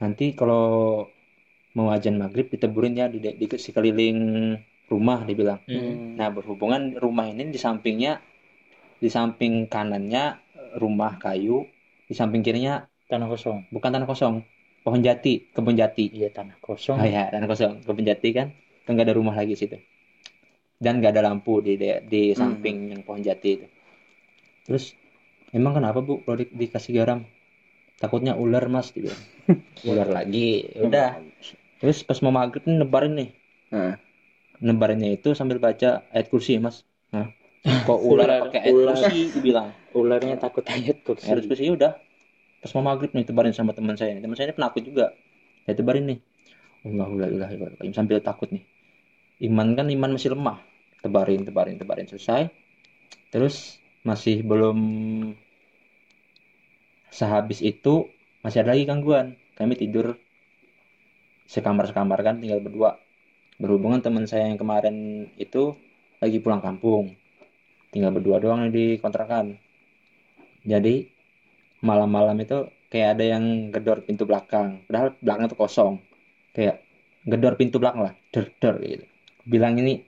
Nanti 0.02 0.34
kalau 0.34 1.06
mau 1.78 1.94
ajan 1.94 2.18
maghrib 2.18 2.50
diteburin 2.50 2.98
ya 2.98 3.06
di, 3.06 3.22
di, 3.22 3.38
di 3.38 3.46
sekeliling 3.46 4.18
rumah 4.90 5.22
dia 5.24 5.36
bilang. 5.38 5.60
Hmm. 5.70 6.18
nah 6.18 6.34
berhubungan 6.34 6.98
rumah 6.98 7.30
ini 7.30 7.54
di 7.54 7.60
sampingnya 7.60 8.18
di 8.98 9.10
samping 9.14 9.70
kanannya 9.70 10.42
rumah 10.76 11.16
kayu 11.18 11.64
di 12.08 12.14
samping 12.16 12.44
kirinya 12.44 12.84
Tanah 13.08 13.32
kosong. 13.32 13.64
bukan 13.72 13.88
tanah 13.88 14.04
kosong 14.04 14.44
pohon 14.84 15.00
jati 15.00 15.48
kebun 15.56 15.80
jati 15.80 16.12
Iya 16.12 16.28
tanah 16.28 16.60
kosong. 16.60 17.00
Oh 17.00 17.08
ya, 17.08 17.32
tanah 17.32 17.48
kosong, 17.48 17.80
kebun 17.88 18.04
jati 18.04 18.36
kan, 18.36 18.52
kan 18.84 18.92
nggak 19.00 19.08
ada 19.08 19.16
rumah 19.16 19.32
lagi 19.32 19.56
situ. 19.56 19.80
Dan 20.78 21.00
nggak 21.00 21.16
ada 21.16 21.32
lampu 21.32 21.64
di 21.64 21.80
di, 21.80 21.88
di 22.04 22.22
Hmm. 22.32 22.40
samping 22.40 22.92
yang 22.92 23.02
pohon 23.08 23.24
jati 23.24 23.50
itu. 23.60 23.68
Terus, 24.68 24.92
emang 25.56 25.80
kenapa 25.80 26.04
bu 26.04 26.20
kalau 26.28 26.44
di- 26.44 26.52
dikasih 26.52 26.92
garam? 27.00 27.24
Takutnya 27.98 28.36
ular 28.36 28.68
mas, 28.68 28.92
bilang. 28.92 29.16
ular 29.90 30.12
lagi, 30.12 30.68
Ya 30.76 30.82
udah. 30.84 31.10
Terus 31.80 32.04
pas 32.04 32.20
mau 32.20 32.36
maghrib 32.36 32.68
nih 32.68 32.78
nebarin 32.84 33.14
nih, 33.16 33.30
Nah, 33.72 33.96
nebarinnya 34.60 35.16
itu 35.16 35.32
sambil 35.32 35.64
baca 35.64 36.04
ayat 36.12 36.28
kursi 36.28 36.60
mas. 36.60 36.84
Hah? 37.16 37.32
Kok 37.88 38.00
ular 38.04 38.52
pakai 38.52 38.60
ayat 38.68 38.76
kursi? 38.76 39.20
Dibilang. 39.32 39.72
Ularnya 39.98 40.38
takut 40.38 40.62
ayat 40.70 41.02
kursi. 41.02 41.26
Ayat 41.26 41.50
kursi 41.50 41.66
ya 41.66 41.74
udah. 41.74 41.94
Pas 42.62 42.72
mau 42.78 42.94
maghrib 42.94 43.10
nih 43.18 43.26
tebarin 43.26 43.54
sama 43.54 43.74
teman 43.74 43.98
saya. 43.98 44.14
Teman 44.22 44.38
saya 44.38 44.54
ini 44.54 44.56
penakut 44.58 44.86
juga. 44.86 45.18
Saya 45.66 45.74
tebarin 45.74 46.06
nih. 46.14 46.20
Allahu 46.86 47.14
la 47.18 47.28
ilaha 47.34 47.52
illallah. 47.58 47.94
Sambil 47.98 48.22
takut 48.22 48.54
nih. 48.54 48.62
Iman 49.42 49.74
kan 49.74 49.90
iman 49.90 50.14
masih 50.14 50.38
lemah. 50.38 50.62
Tebarin, 51.02 51.42
tebarin, 51.46 51.82
tebarin 51.82 52.06
selesai. 52.06 52.50
Terus 53.34 53.82
masih 54.06 54.46
belum 54.46 54.80
sehabis 57.10 57.66
itu 57.66 58.06
masih 58.46 58.62
ada 58.62 58.78
lagi 58.78 58.86
gangguan. 58.86 59.34
Kami 59.58 59.74
tidur 59.74 60.18
sekamar-sekamar 61.50 62.22
kan 62.22 62.38
tinggal 62.38 62.62
berdua. 62.62 63.02
Berhubungan 63.58 64.06
teman 64.06 64.30
saya 64.30 64.46
yang 64.46 64.62
kemarin 64.62 65.28
itu 65.42 65.74
lagi 66.22 66.38
pulang 66.38 66.62
kampung. 66.62 67.18
Tinggal 67.90 68.14
berdua 68.14 68.38
doang 68.38 68.70
di 68.70 69.02
kontrakan. 69.02 69.58
Jadi 70.68 71.08
malam-malam 71.80 72.36
itu 72.44 72.68
kayak 72.92 73.16
ada 73.16 73.26
yang 73.40 73.72
gedor 73.72 74.04
pintu 74.04 74.28
belakang. 74.28 74.84
Padahal 74.84 75.16
belakang 75.24 75.48
itu 75.48 75.56
kosong. 75.56 75.94
Kayak 76.52 76.84
gedor 77.24 77.56
pintu 77.56 77.80
belakang 77.80 78.12
lah, 78.12 78.14
der 78.36 78.52
der 78.60 78.76
gitu. 78.84 79.06
Bilang 79.48 79.80
ini 79.80 80.04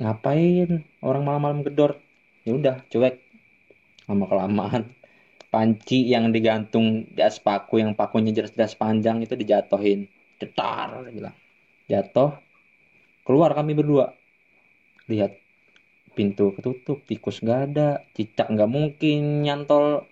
ngapain 0.00 0.80
orang 1.04 1.22
malam-malam 1.28 1.60
gedor? 1.60 2.00
Ya 2.48 2.56
udah, 2.56 2.76
cuek. 2.88 3.20
Lama 4.08 4.24
kelamaan 4.24 4.96
panci 5.52 6.08
yang 6.08 6.32
digantung 6.32 7.08
di 7.08 7.20
atas 7.20 7.40
paku 7.40 7.80
yang 7.80 7.92
pakunya 7.92 8.32
jelas-jelas 8.32 8.76
panjang 8.76 9.20
itu 9.20 9.36
dijatohin. 9.36 10.08
Cetar 10.40 11.04
bilang. 11.12 11.36
Jatuh. 11.88 12.36
Keluar 13.24 13.52
kami 13.52 13.76
berdua. 13.76 14.16
Lihat 15.08 15.36
pintu 16.18 16.50
ketutup, 16.58 16.98
tikus 17.06 17.38
nggak 17.38 17.60
ada, 17.70 18.02
cicak 18.18 18.50
nggak 18.50 18.66
mungkin 18.66 19.46
nyantol 19.46 20.02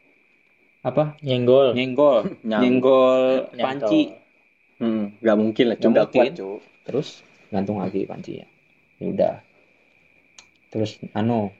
apa? 0.86 1.18
Nyenggol. 1.18 1.74
nyenggol. 1.74 2.30
Nyenggol 2.46 3.50
panci. 3.58 4.14
Hmm, 4.78 5.18
nggak 5.18 5.38
mungkin 5.40 5.64
lah, 5.66 5.74
Nggak 5.74 5.82
cuma 5.82 5.96
mungkin. 6.06 6.14
kuat, 6.14 6.30
Cuk. 6.38 6.60
terus 6.86 7.08
gantung 7.50 7.82
lagi 7.82 8.06
pancinya 8.06 8.46
ya. 8.46 9.04
Udah. 9.10 9.34
Terus 10.70 11.02
anu 11.10 11.50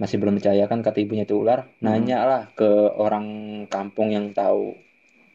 masih 0.00 0.16
belum 0.16 0.40
percaya 0.40 0.64
kan 0.68 0.80
kata 0.80 1.00
ibunya 1.04 1.24
itu 1.24 1.40
ular 1.40 1.68
nanya 1.80 2.24
lah 2.24 2.42
ke 2.56 2.68
orang 2.96 3.26
kampung 3.68 4.08
yang 4.08 4.32
tahu. 4.32 4.72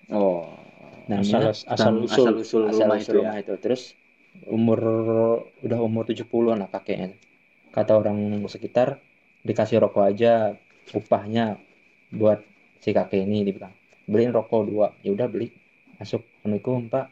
Oh. 0.09 0.49
nanya. 1.05 1.53
Asal 1.53 1.69
asal 1.69 1.93
usul. 2.01 2.41
usul. 2.41 2.61
Asal 2.73 2.89
rumah 2.89 2.97
usul 2.97 3.05
itu 3.05 3.11
ya. 3.13 3.21
rumah 3.21 3.37
itu. 3.37 3.53
Terus 3.61 3.81
umur 4.49 4.79
udah 5.61 5.79
umur 5.83 6.07
70-an 6.09 6.65
lah 6.65 6.69
kakeknya 6.71 7.13
kata 7.71 7.95
orang 7.95 8.43
sekitar 8.51 8.99
dikasih 9.47 9.81
rokok 9.81 10.03
aja 10.03 10.59
upahnya 10.91 11.57
buat 12.11 12.43
si 12.83 12.91
kakek 12.91 13.23
ini 13.23 13.47
dibilang 13.47 13.71
beliin 14.05 14.35
rokok 14.35 14.67
dua. 14.67 14.87
Ya 15.01 15.15
udah 15.15 15.31
beli. 15.31 15.55
Masuk 15.97 16.27
assalamualaikum 16.43 16.91
pak. 16.91 17.07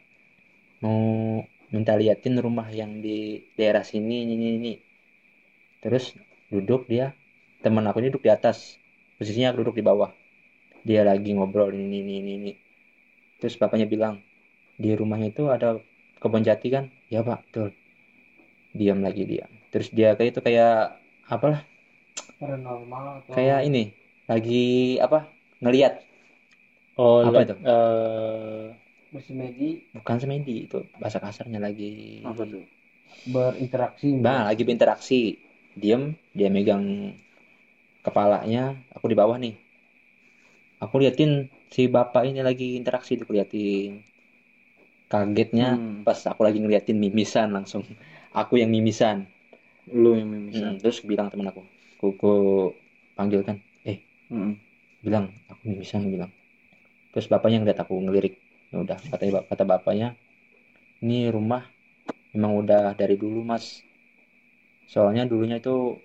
Mau 0.83 0.99
minta 1.71 1.95
liatin 1.95 2.35
rumah 2.39 2.67
yang 2.71 2.99
di 2.99 3.43
daerah 3.55 3.83
sini 3.83 4.25
ini 4.25 4.57
ini, 4.57 4.73
terus 5.83 6.15
duduk 6.49 6.87
dia 6.89 7.13
teman 7.61 7.85
aku 7.85 7.99
ini 8.01 8.09
duduk 8.09 8.25
di 8.25 8.31
atas 8.31 8.79
posisinya 9.19 9.53
aku 9.53 9.63
duduk 9.63 9.79
di 9.79 9.85
bawah. 9.85 10.11
Dia 10.87 11.03
lagi 11.03 11.35
ngobrol 11.35 11.75
ini 11.75 11.99
ini 12.03 12.13
ini 12.23 12.31
ini. 12.39 12.51
Terus 13.43 13.59
bapaknya 13.59 13.85
bilang 13.85 14.23
di 14.79 14.95
rumahnya 14.95 15.35
itu 15.35 15.51
ada 15.51 15.77
kebun 16.23 16.43
jati 16.43 16.67
kan? 16.71 16.87
Ya 17.11 17.21
pak 17.21 17.43
betul. 17.47 17.75
Diam 18.71 19.03
lagi 19.03 19.27
dia 19.27 19.58
terus 19.71 19.87
dia 19.93 20.13
kayak 20.17 20.29
itu 20.35 20.41
kayak 20.41 20.97
apalah 21.29 21.61
Paranormal 22.39 23.05
atau 23.23 23.31
kayak 23.35 23.59
ini 23.67 23.83
lagi 24.31 24.63
apa 25.03 25.27
ngelihat 25.59 25.93
oh 26.99 27.21
Apa 27.25 27.39
itu? 27.45 27.55
eh, 27.63 28.65
bersemedi 29.09 29.69
bukan 29.97 30.17
semedi 30.21 30.55
itu 30.69 30.79
bahasa 31.01 31.17
kasarnya 31.17 31.59
lagi 31.59 32.21
Apa 32.23 32.43
tuh? 32.45 32.63
berinteraksi. 33.27 34.07
nah 34.15 34.47
lagi 34.47 34.61
berinteraksi 34.63 35.19
diem 35.75 36.15
dia 36.37 36.49
megang 36.53 37.13
kepalanya 38.05 38.63
aku 38.95 39.05
di 39.11 39.15
bawah 39.19 39.37
nih 39.39 39.55
aku 40.83 40.95
liatin 41.01 41.31
si 41.73 41.81
bapak 41.95 42.23
ini 42.29 42.41
lagi 42.47 42.67
interaksi 42.79 43.11
tuh 43.19 43.27
liatin 43.35 43.91
kagetnya 45.09 45.69
Hmm. 45.75 46.05
pas 46.05 46.19
aku 46.31 46.41
lagi 46.45 46.59
ngeliatin 46.61 46.97
mimisan 46.97 47.49
langsung 47.55 47.83
aku 48.39 48.61
yang 48.61 48.69
mimisan 48.69 49.25
Lu 49.89 50.13
yang 50.13 50.29
mimisan. 50.29 50.77
Hmm, 50.77 50.81
terus 50.81 51.01
bilang 51.01 51.27
temen 51.33 51.49
aku 51.49 51.61
ku, 51.99 52.13
ku 52.15 52.33
panggil 53.17 53.41
kan 53.43 53.57
eh 53.83 53.97
Mm-mm. 54.29 54.53
bilang 55.01 55.33
aku 55.49 55.61
mimisan 55.65 56.05
bilang. 56.07 56.31
Terus 57.13 57.25
bapaknya 57.31 57.57
ngeliat 57.61 57.79
aku 57.81 57.97
ngelirik. 57.97 58.37
Ya 58.69 58.77
udah 58.85 58.97
kata 59.01 59.23
kata 59.49 59.63
bapaknya 59.65 60.13
ini 61.01 61.29
rumah 61.33 61.65
memang 62.35 62.53
udah 62.61 62.93
dari 62.93 63.17
dulu 63.17 63.41
mas. 63.41 63.81
Soalnya 64.89 65.23
dulunya 65.29 65.57
itu 65.63 65.97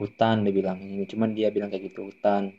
hutan 0.00 0.44
dia 0.44 0.52
bilang. 0.52 0.78
Ini 0.80 1.04
cuman 1.08 1.30
dia 1.36 1.48
bilang 1.54 1.70
kayak 1.72 1.92
gitu 1.92 2.10
hutan. 2.12 2.52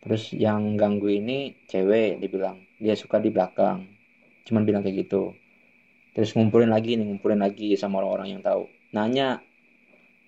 Terus 0.00 0.32
yang 0.32 0.76
ganggu 0.80 1.08
ini 1.12 1.56
cewek 1.68 2.20
dia 2.20 2.28
bilang. 2.28 2.56
Dia 2.80 2.94
suka 2.96 3.16
di 3.20 3.30
belakang 3.32 3.84
cuman 4.48 4.62
bilang 4.68 4.82
kayak 4.84 5.06
gitu. 5.06 5.32
Terus 6.14 6.34
ngumpulin 6.34 6.70
lagi 6.74 6.98
nih 6.98 7.06
ngumpulin 7.06 7.40
lagi 7.40 7.78
sama 7.78 8.00
orang-orang 8.02 8.36
yang 8.36 8.42
tahu 8.42 8.66
nanya 8.90 9.42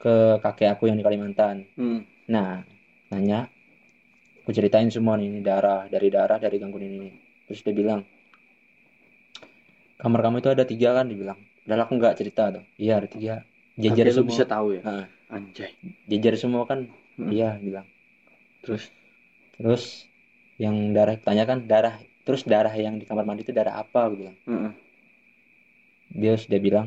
ke 0.02 0.38
kakek 0.42 0.74
aku 0.74 0.90
yang 0.90 0.98
di 0.98 1.04
Kalimantan 1.06 1.66
Hmm. 1.78 2.02
Nah, 2.30 2.62
nanya, 3.10 3.50
aku 4.42 4.50
ceritain 4.54 4.88
semua 4.88 5.18
nih, 5.18 5.28
ini 5.28 5.40
darah, 5.42 5.90
dari 5.90 6.08
darah, 6.08 6.38
dari 6.38 6.56
gangguan 6.56 6.86
ini. 6.86 7.10
Terus 7.50 7.60
dia 7.66 7.74
bilang, 7.74 8.06
kamar 9.98 10.20
kamu 10.22 10.38
itu 10.38 10.50
ada 10.54 10.64
tiga 10.64 10.94
kan? 10.96 11.10
Dia 11.10 11.18
bilang, 11.18 11.38
udah 11.66 11.82
aku 11.82 11.92
nggak 11.98 12.14
cerita 12.16 12.54
tuh. 12.54 12.64
Iya 12.78 13.02
ada 13.02 13.08
tiga. 13.10 13.42
Lu 13.76 14.22
semua. 14.22 14.30
bisa 14.30 14.44
tahu 14.46 14.78
ya? 14.78 14.82
Nah, 14.86 15.06
Anjay. 15.34 15.74
jajar 16.08 16.34
semua 16.38 16.62
kan? 16.64 16.86
Hmm. 17.18 17.28
Iya, 17.28 17.58
bilang. 17.58 17.86
Terus 18.62 18.88
Terus 19.62 20.08
yang 20.58 20.90
darah, 20.90 21.14
tanya 21.20 21.44
kan 21.46 21.62
darah. 21.70 21.94
Terus 22.22 22.46
darah 22.46 22.72
yang 22.74 22.98
di 22.98 23.04
kamar 23.06 23.26
mandi 23.26 23.46
itu 23.46 23.54
darah 23.54 23.78
apa? 23.78 24.10
Bilang. 24.10 24.36
Mm-mm. 24.46 24.72
Dia 26.12 26.34
sudah 26.38 26.58
bilang, 26.58 26.86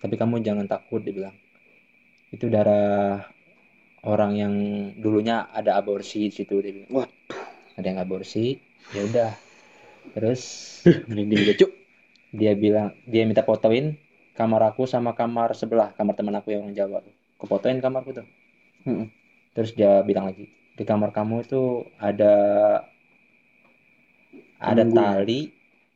tapi 0.00 0.14
kamu 0.16 0.40
jangan 0.40 0.66
takut, 0.66 1.04
dia 1.04 1.12
bilang. 1.14 1.36
Itu 2.32 2.48
darah 2.48 3.28
orang 4.02 4.32
yang 4.34 4.54
dulunya 4.96 5.46
ada 5.52 5.76
aborsi 5.76 6.28
di 6.28 6.34
situ, 6.34 6.58
dia 6.64 6.72
bilang. 6.72 6.90
Waduh. 7.04 7.40
Ada 7.76 7.86
yang 7.86 8.00
aborsi, 8.00 8.58
ya 8.96 9.04
udah. 9.06 9.30
Terus 10.16 10.42
merinding 11.08 11.40
gue, 11.46 11.56
Cuk. 11.60 11.70
dia 12.34 12.56
bilang, 12.56 12.96
dia 13.04 13.22
minta 13.28 13.44
fotoin 13.44 13.94
kamar 14.34 14.72
aku 14.72 14.88
sama 14.88 15.12
kamar 15.12 15.52
sebelah, 15.52 15.92
kamar 15.94 16.16
teman 16.16 16.34
aku 16.38 16.54
yang 16.54 16.64
orang 16.64 16.74
Jawa 16.74 17.04
tuh. 17.04 17.14
Kefotoin 17.40 17.80
kamarku 17.80 18.16
tuh. 18.16 18.26
Terus 19.52 19.76
dia 19.76 20.00
bilang 20.06 20.28
lagi, 20.30 20.48
di 20.76 20.84
kamar 20.88 21.12
kamu 21.12 21.44
itu 21.44 21.84
ada 22.00 22.32
ada 24.60 24.82
Penunggu. 24.84 24.96
tali 24.96 25.40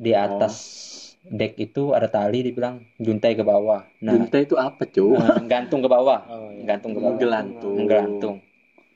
di 0.01 0.12
atas 0.17 0.55
dek 1.24 1.56
itu 1.56 1.96
ada 1.96 2.04
tali 2.04 2.44
dibilang 2.44 2.84
juntai 3.00 3.32
ke 3.32 3.40
bawah. 3.40 3.88
Nah, 4.04 4.12
Junta 4.12 4.37
itu 4.44 4.60
apa, 4.60 4.84
Cuk? 4.84 5.16
eh, 5.16 5.40
gantung 5.48 5.80
ke 5.80 5.88
bawah, 5.88 6.20
oh, 6.28 6.52
iya. 6.52 6.68
gantung 6.68 6.92
ke 6.92 7.00
bawah. 7.00 7.16
Menggelantung. 7.16 7.72
Menggelantung. 7.80 8.37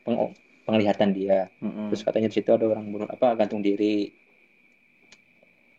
Peng- 0.05 0.37
penglihatan 0.69 1.17
dia. 1.17 1.49
Mm-mm. 1.65 1.89
Terus 1.89 2.05
katanya 2.05 2.29
di 2.29 2.37
situ 2.37 2.53
ada 2.53 2.69
orang 2.69 2.85
bunuh 2.93 3.09
apa 3.09 3.33
gantung 3.33 3.65
diri. 3.65 4.13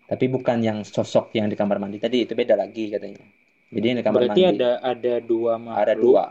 Tapi 0.09 0.25
bukan 0.25 0.57
yang 0.65 0.81
sosok 0.81 1.29
yang 1.38 1.45
di 1.45 1.53
kamar 1.53 1.77
mandi 1.77 2.01
tadi 2.01 2.25
itu 2.25 2.33
beda 2.33 2.57
lagi 2.57 2.89
katanya. 2.89 3.21
Jadi 3.69 3.85
yang 3.85 3.97
di 4.01 4.05
kamar 4.05 4.19
berarti 4.25 4.41
mandi 4.41 4.57
ada 4.57 4.71
ada 4.81 5.13
dua 5.21 5.53
makhluk 5.62 5.81
ada 5.85 5.93
dua, 5.93 6.25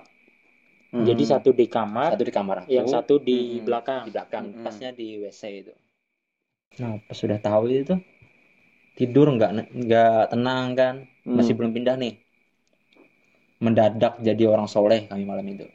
Mm. 0.88 1.04
jadi 1.04 1.22
satu 1.36 1.52
di 1.52 1.68
kamar 1.68 2.16
satu 2.16 2.24
di 2.24 2.32
kamar 2.32 2.56
aku, 2.64 2.72
yang 2.72 2.88
satu 2.88 3.20
di 3.20 3.60
Hmm. 3.60 3.68
belakang 3.68 4.02
di 4.08 4.12
belakang, 4.16 4.44
Mm-mm. 4.50 4.64
pasnya 4.64 4.90
di 4.90 5.20
WC 5.20 5.42
itu. 5.60 5.74
Nah 6.80 6.96
pas 7.04 7.12
sudah 7.12 7.36
tahu 7.36 7.68
itu 7.68 7.92
tidur 8.98 9.30
nggak 9.30 9.70
nggak 9.70 10.22
tenang 10.28 10.66
kan, 10.74 10.94
Mm. 11.22 11.38
masih 11.38 11.54
belum 11.54 11.70
pindah 11.70 11.94
nih. 11.94 12.18
Mendadak 13.58 14.18
jadi 14.18 14.46
orang 14.46 14.66
soleh 14.66 15.06
kami 15.06 15.22
malam 15.22 15.46
itu. 15.46 15.66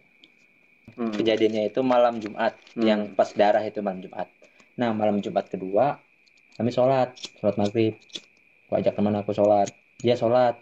Mm. 0.93 1.13
Kejadiannya 1.13 1.63
itu 1.67 1.79
malam 1.81 2.19
Jumat, 2.19 2.53
Hmm. 2.75 2.83
yang 2.83 3.01
pas 3.13 3.31
darah 3.31 3.63
itu 3.63 3.79
malam 3.79 3.99
Jumat. 3.99 4.27
Nah 4.75 4.91
malam 4.91 5.19
Jumat 5.19 5.47
kedua 5.47 5.97
kami 6.53 6.69
sholat, 6.69 7.15
sholat 7.39 7.55
maghrib. 7.55 7.95
Aku 8.67 8.75
ajak 8.75 8.93
teman 8.93 9.15
aku 9.15 9.31
sholat, 9.31 9.71
dia 9.97 10.13
sholat. 10.13 10.59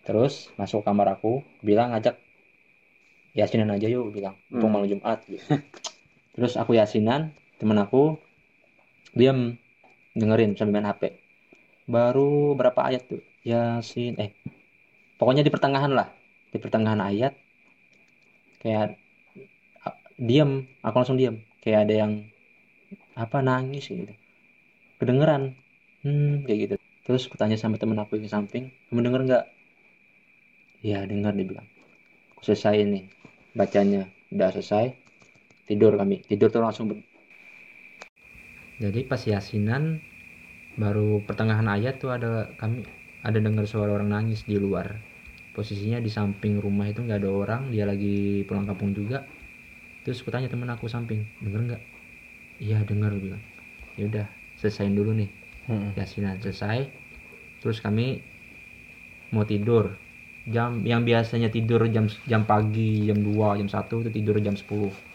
Terus 0.00 0.48
masuk 0.56 0.80
kamar 0.80 1.12
aku, 1.12 1.44
bilang 1.60 1.92
ngajak 1.92 2.16
yasinan 3.30 3.70
aja 3.70 3.86
yuk, 3.86 4.10
bilang. 4.10 4.34
Mumpung 4.48 4.72
Hmm. 4.72 4.74
malam 4.80 4.88
Jumat. 4.88 5.18
gitu. 5.28 5.44
Terus 6.30 6.56
aku 6.56 6.74
yasinan, 6.74 7.30
teman 7.60 7.76
aku 7.76 8.16
diam 9.12 9.54
dengerin 10.14 10.56
sambil 10.56 10.80
main 10.80 10.88
HP. 10.88 11.19
Baru 11.90 12.54
berapa 12.54 12.86
ayat 12.86 13.10
tuh? 13.10 13.22
Yasin, 13.42 14.14
eh 14.22 14.30
pokoknya 15.18 15.42
di 15.42 15.50
pertengahan 15.50 15.90
lah, 15.90 16.08
di 16.54 16.58
pertengahan 16.62 17.02
ayat 17.02 17.34
kayak 18.60 19.00
diam, 20.20 20.68
aku 20.84 20.94
langsung 21.00 21.18
diam, 21.18 21.40
kayak 21.64 21.88
ada 21.88 21.94
yang 22.06 22.12
apa 23.16 23.40
nangis 23.40 23.88
gitu, 23.88 24.12
kedengeran, 25.00 25.56
hmm 26.04 26.44
kayak 26.44 26.58
gitu. 26.68 26.74
Terus 27.08 27.26
kutanya 27.26 27.56
sama 27.56 27.80
temen 27.80 27.96
aku 27.96 28.20
yang 28.20 28.28
samping, 28.28 28.68
kamu 28.92 29.00
denger 29.08 29.20
nggak? 29.26 29.44
Iya 30.84 31.08
dengar 31.08 31.32
dia 31.32 31.48
bilang. 31.48 31.66
Aku 32.36 32.44
selesai 32.44 32.84
nih 32.84 33.04
bacanya, 33.56 34.06
udah 34.30 34.52
selesai, 34.52 34.92
tidur 35.64 35.96
kami, 35.96 36.20
tidur 36.28 36.52
tuh 36.52 36.60
langsung 36.60 36.92
jadi 38.80 39.04
pas 39.04 39.20
yasinan 39.20 40.00
baru 40.80 41.20
pertengahan 41.28 41.68
ayat 41.68 42.00
tuh 42.00 42.08
ada 42.08 42.48
kami 42.56 42.88
ada 43.20 43.36
dengar 43.36 43.68
suara 43.68 43.92
orang 43.92 44.08
nangis 44.08 44.48
di 44.48 44.56
luar. 44.56 44.96
Posisinya 45.52 46.00
di 46.00 46.08
samping 46.08 46.56
rumah 46.56 46.88
itu 46.88 47.04
nggak 47.04 47.20
ada 47.20 47.28
orang 47.28 47.62
dia 47.68 47.84
lagi 47.84 48.40
pulang 48.48 48.64
kampung 48.64 48.96
juga. 48.96 49.28
Terus 50.00 50.24
aku 50.24 50.32
tanya 50.32 50.48
temen 50.48 50.72
aku 50.72 50.88
samping 50.88 51.28
denger 51.44 51.60
nggak? 51.68 51.82
Iya 52.64 52.80
denger 52.88 53.12
bilang. 53.20 53.42
Ya 54.00 54.08
udah 54.08 54.26
selesaiin 54.56 54.96
dulu 54.96 55.12
nih. 55.12 55.28
Yasinan 56.00 56.40
selesai. 56.40 56.88
Terus 57.60 57.84
kami 57.84 58.24
mau 59.36 59.44
tidur. 59.44 59.92
Jam 60.48 60.80
yang 60.88 61.04
biasanya 61.04 61.52
tidur 61.52 61.84
jam 61.92 62.08
jam 62.24 62.48
pagi 62.48 63.04
jam 63.04 63.20
2 63.20 63.60
jam 63.60 63.68
1 63.68 64.02
itu 64.08 64.10
tidur 64.10 64.40
jam 64.40 64.56
10 64.56 65.10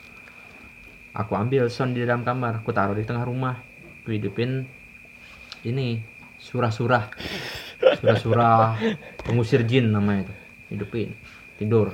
aku 1.16 1.32
ambil 1.34 1.72
sound 1.72 1.96
di 1.96 2.04
dalam 2.04 2.28
kamar 2.28 2.60
aku 2.62 2.76
taruh 2.76 2.94
di 2.94 3.08
tengah 3.08 3.24
rumah. 3.24 3.64
Aku 4.04 4.14
hidupin 4.14 4.68
ini 5.66 6.00
surah-surah. 6.38 7.04
Surah-surah 8.02 8.78
pengusir 9.26 9.66
jin 9.66 9.90
namanya 9.90 10.30
itu. 10.30 10.36
Hidupin 10.78 11.10
tidur. 11.58 11.92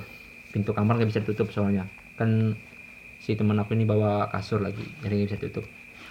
Pintu 0.51 0.75
kamar 0.75 0.99
nggak 0.99 1.09
bisa 1.09 1.23
ditutup 1.23 1.49
soalnya. 1.55 1.87
Kan 2.19 2.59
si 3.21 3.37
teman 3.37 3.61
aku 3.61 3.77
ini 3.77 3.85
bawa 3.85 4.33
kasur 4.33 4.65
lagi 4.65 4.81
jadi 5.05 5.13
nggak 5.13 5.29
bisa 5.29 5.37
tutup 5.37 5.65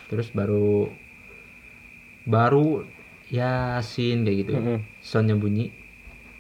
terus 0.07 0.31
baru 0.31 0.87
baru 2.23 2.87
yasin 3.35 4.23
kayak 4.23 4.37
gitu. 4.47 4.53
Soundnya 5.03 5.35
bunyi 5.35 5.75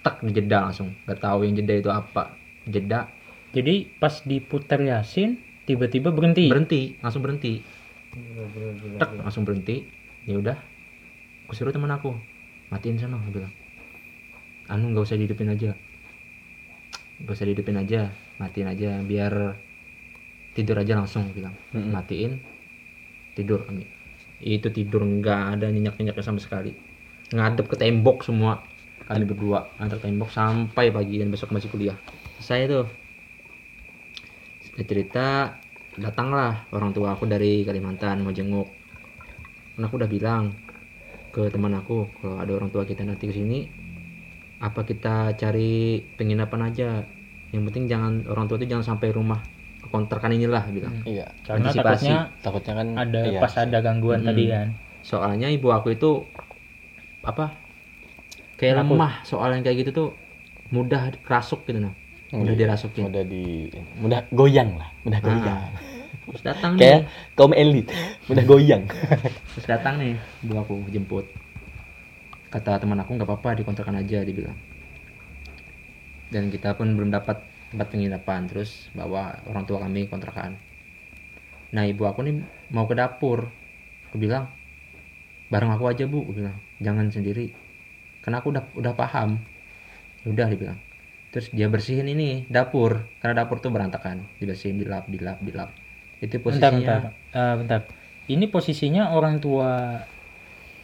tak 0.06 0.22
dijeda 0.22 0.70
langsung. 0.70 0.94
Nggak 1.06 1.18
tahu 1.18 1.42
yang 1.42 1.54
jeda 1.58 1.74
itu 1.74 1.90
apa. 1.90 2.38
Jeda. 2.70 3.10
Jadi 3.50 3.90
pas 3.98 4.22
diputar 4.22 4.78
yasin 4.78 5.42
tiba-tiba 5.66 6.14
berhenti? 6.14 6.46
Berhenti 6.46 6.94
langsung 7.02 7.22
berhenti. 7.26 7.62
Tek, 8.98 9.10
langsung 9.18 9.42
berhenti. 9.42 9.86
Ya 10.26 10.38
udah 10.38 10.58
aku 11.50 11.58
suruh 11.58 11.74
teman 11.74 11.90
aku. 11.90 12.14
Matiin 12.70 12.94
sana 12.94 13.18
aku 13.18 13.42
bilang. 13.42 13.50
Anu 14.70 14.94
nggak 14.94 15.02
usah 15.02 15.18
dihidupin 15.18 15.50
aja. 15.50 15.74
Nggak 17.18 17.34
usah 17.34 17.46
dihidupin 17.50 17.74
aja 17.74 18.14
matiin 18.38 18.70
aja 18.70 19.02
biar 19.02 19.58
tidur 20.54 20.78
aja 20.78 20.94
langsung 20.94 21.26
bilang. 21.34 21.58
Mm-mm. 21.74 21.90
matiin 21.90 22.38
tidur 23.34 23.66
kami 23.66 23.82
itu 24.40 24.70
tidur 24.70 25.02
nggak 25.02 25.58
ada 25.58 25.66
nyenyak 25.74 25.98
nyenyaknya 25.98 26.22
sama 26.22 26.38
sekali. 26.38 26.70
Ngadep 27.34 27.66
ke 27.66 27.74
tembok 27.74 28.22
semua 28.22 28.62
kami 29.10 29.26
berdua. 29.26 29.74
Antar 29.82 29.98
tembok 29.98 30.30
sampai 30.30 30.94
pagi 30.94 31.18
dan 31.18 31.34
besok 31.34 31.50
masih 31.50 31.66
kuliah. 31.66 31.98
Saya 32.38 32.70
tuh. 32.70 32.86
Singkat 34.70 34.86
cerita 34.86 35.26
datanglah 35.98 36.70
orang 36.70 36.94
tua 36.94 37.18
aku 37.18 37.26
dari 37.26 37.66
Kalimantan 37.66 38.22
mau 38.22 38.30
jenguk. 38.30 38.70
Kan 39.74 39.82
aku 39.82 39.98
udah 39.98 40.06
bilang 40.06 40.69
ke 41.34 41.42
teman 41.54 41.72
aku 41.78 42.10
kalau 42.20 42.36
ada 42.42 42.52
orang 42.58 42.70
tua 42.74 42.82
kita 42.86 43.02
nanti 43.06 43.30
ke 43.30 43.34
sini 43.34 43.66
apa 44.60 44.80
kita 44.84 45.32
cari 45.40 46.02
penginapan 46.18 46.60
aja 46.68 46.88
yang 47.50 47.62
penting 47.66 47.88
jangan 47.88 48.28
orang 48.28 48.46
tua 48.46 48.60
itu 48.60 48.66
jangan 48.68 48.86
sampai 48.94 49.08
rumah 49.10 49.40
kontrakan 49.88 50.36
inilah 50.36 50.64
bilang 50.70 50.92
Iya. 51.08 51.26
karena 51.42 51.72
antisipasi. 51.72 52.06
takutnya 52.06 52.18
Takutnya 52.44 52.72
kan 52.76 52.86
ada 53.00 53.20
iya. 53.24 53.40
pas 53.40 53.54
ada 53.56 53.78
gangguan 53.80 54.20
Mm-mm. 54.20 54.28
tadi 54.28 54.44
kan 54.52 54.68
soalnya 55.00 55.48
ibu 55.48 55.68
aku 55.72 55.96
itu 55.96 56.10
apa 57.24 57.56
kayak 58.60 58.84
lemah 58.84 59.24
soal 59.24 59.48
yang 59.56 59.62
kayak 59.64 59.84
gitu 59.84 59.90
tuh 59.96 60.08
mudah 60.70 61.10
kerasuk 61.24 61.64
gitu 61.66 61.80
nah 61.80 61.94
mudah 62.30 62.54
Iya, 62.54 62.60
dirasukin 62.62 63.02
Mudah 63.10 63.24
di 63.26 63.42
mudah 63.98 64.20
goyang 64.30 64.70
lah, 64.78 64.88
mudah 65.02 65.18
Ah. 65.24 65.66
Terus 66.30 66.42
datang 66.46 66.78
Kayak 66.78 67.10
nih. 67.10 67.34
kaum 67.34 67.52
elit, 67.52 67.86
mudah 68.30 68.44
goyang. 68.46 68.86
terus 69.54 69.66
datang 69.66 69.98
nih 69.98 70.14
ibu 70.46 70.54
aku 70.54 70.74
jemput. 70.88 71.26
Kata 72.50 72.78
teman 72.78 72.98
aku 73.02 73.14
nggak 73.14 73.26
apa-apa 73.26 73.58
dikontrakan 73.62 73.98
aja 73.98 74.22
dibilang 74.22 74.54
dan 76.30 76.46
kita 76.48 76.78
pun 76.78 76.94
belum 76.94 77.10
dapat 77.10 77.42
tempat 77.74 77.86
penginapan. 77.90 78.46
Terus 78.46 78.88
bawa 78.94 79.42
orang 79.50 79.66
tua 79.66 79.82
kami 79.82 80.06
kontrakan. 80.06 80.54
Nah 81.74 81.84
ibu 81.86 82.06
aku 82.06 82.22
nih 82.22 82.42
mau 82.70 82.86
ke 82.86 82.94
dapur. 82.94 83.50
Aku 84.10 84.16
bilang 84.18 84.50
bareng 85.50 85.74
aku 85.74 85.90
aja 85.90 86.06
bu 86.06 86.22
aku 86.22 86.32
bilang. 86.38 86.56
Jangan 86.78 87.10
sendiri. 87.10 87.50
Karena 88.22 88.38
aku 88.42 88.54
udah 88.54 88.64
udah 88.78 88.94
paham. 88.94 89.42
"Ya 90.22 90.28
udah 90.30 90.48
dibilang 90.50 90.78
terus 91.30 91.46
dia 91.54 91.70
bersihin 91.70 92.10
ini 92.10 92.46
dapur. 92.50 93.06
Karena 93.22 93.46
dapur 93.46 93.62
tuh 93.62 93.70
berantakan. 93.70 94.26
Dibersihin 94.42 94.78
dilap 94.78 95.06
dilap 95.06 95.38
dilap 95.42 95.70
itu 96.20 96.36
bentar 96.38 96.70
posisinya. 96.72 96.76
bentar. 96.76 97.00
Eh, 97.32 97.54
bentar. 97.64 97.80
Ini 98.30 98.44
posisinya 98.46 99.02
orang 99.16 99.40
tua 99.42 99.98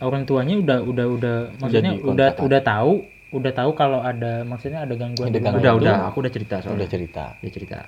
orang 0.03 0.29
tuanya 0.29 0.61
udah 0.61 0.79
udah 0.85 1.07
udah 1.09 1.37
maksudnya 1.61 1.93
udah 1.97 2.29
kontrakan. 2.37 2.45
udah 2.45 2.61
tahu 2.65 2.93
udah 3.37 3.53
tahu 3.53 3.71
kalau 3.77 4.01
ada 4.01 4.45
maksudnya 4.45 4.85
ada 4.85 4.95
gangguan 4.97 5.29
Ada 5.33 5.39
rumah 5.41 5.53
udah 5.61 5.73
itu. 5.73 5.81
udah 5.85 5.95
aku 6.09 6.17
udah 6.25 6.33
cerita 6.33 6.55
soalnya. 6.61 6.77
Udah 6.85 6.89
cerita. 6.89 7.25
dia 7.41 7.53
cerita. 7.53 7.79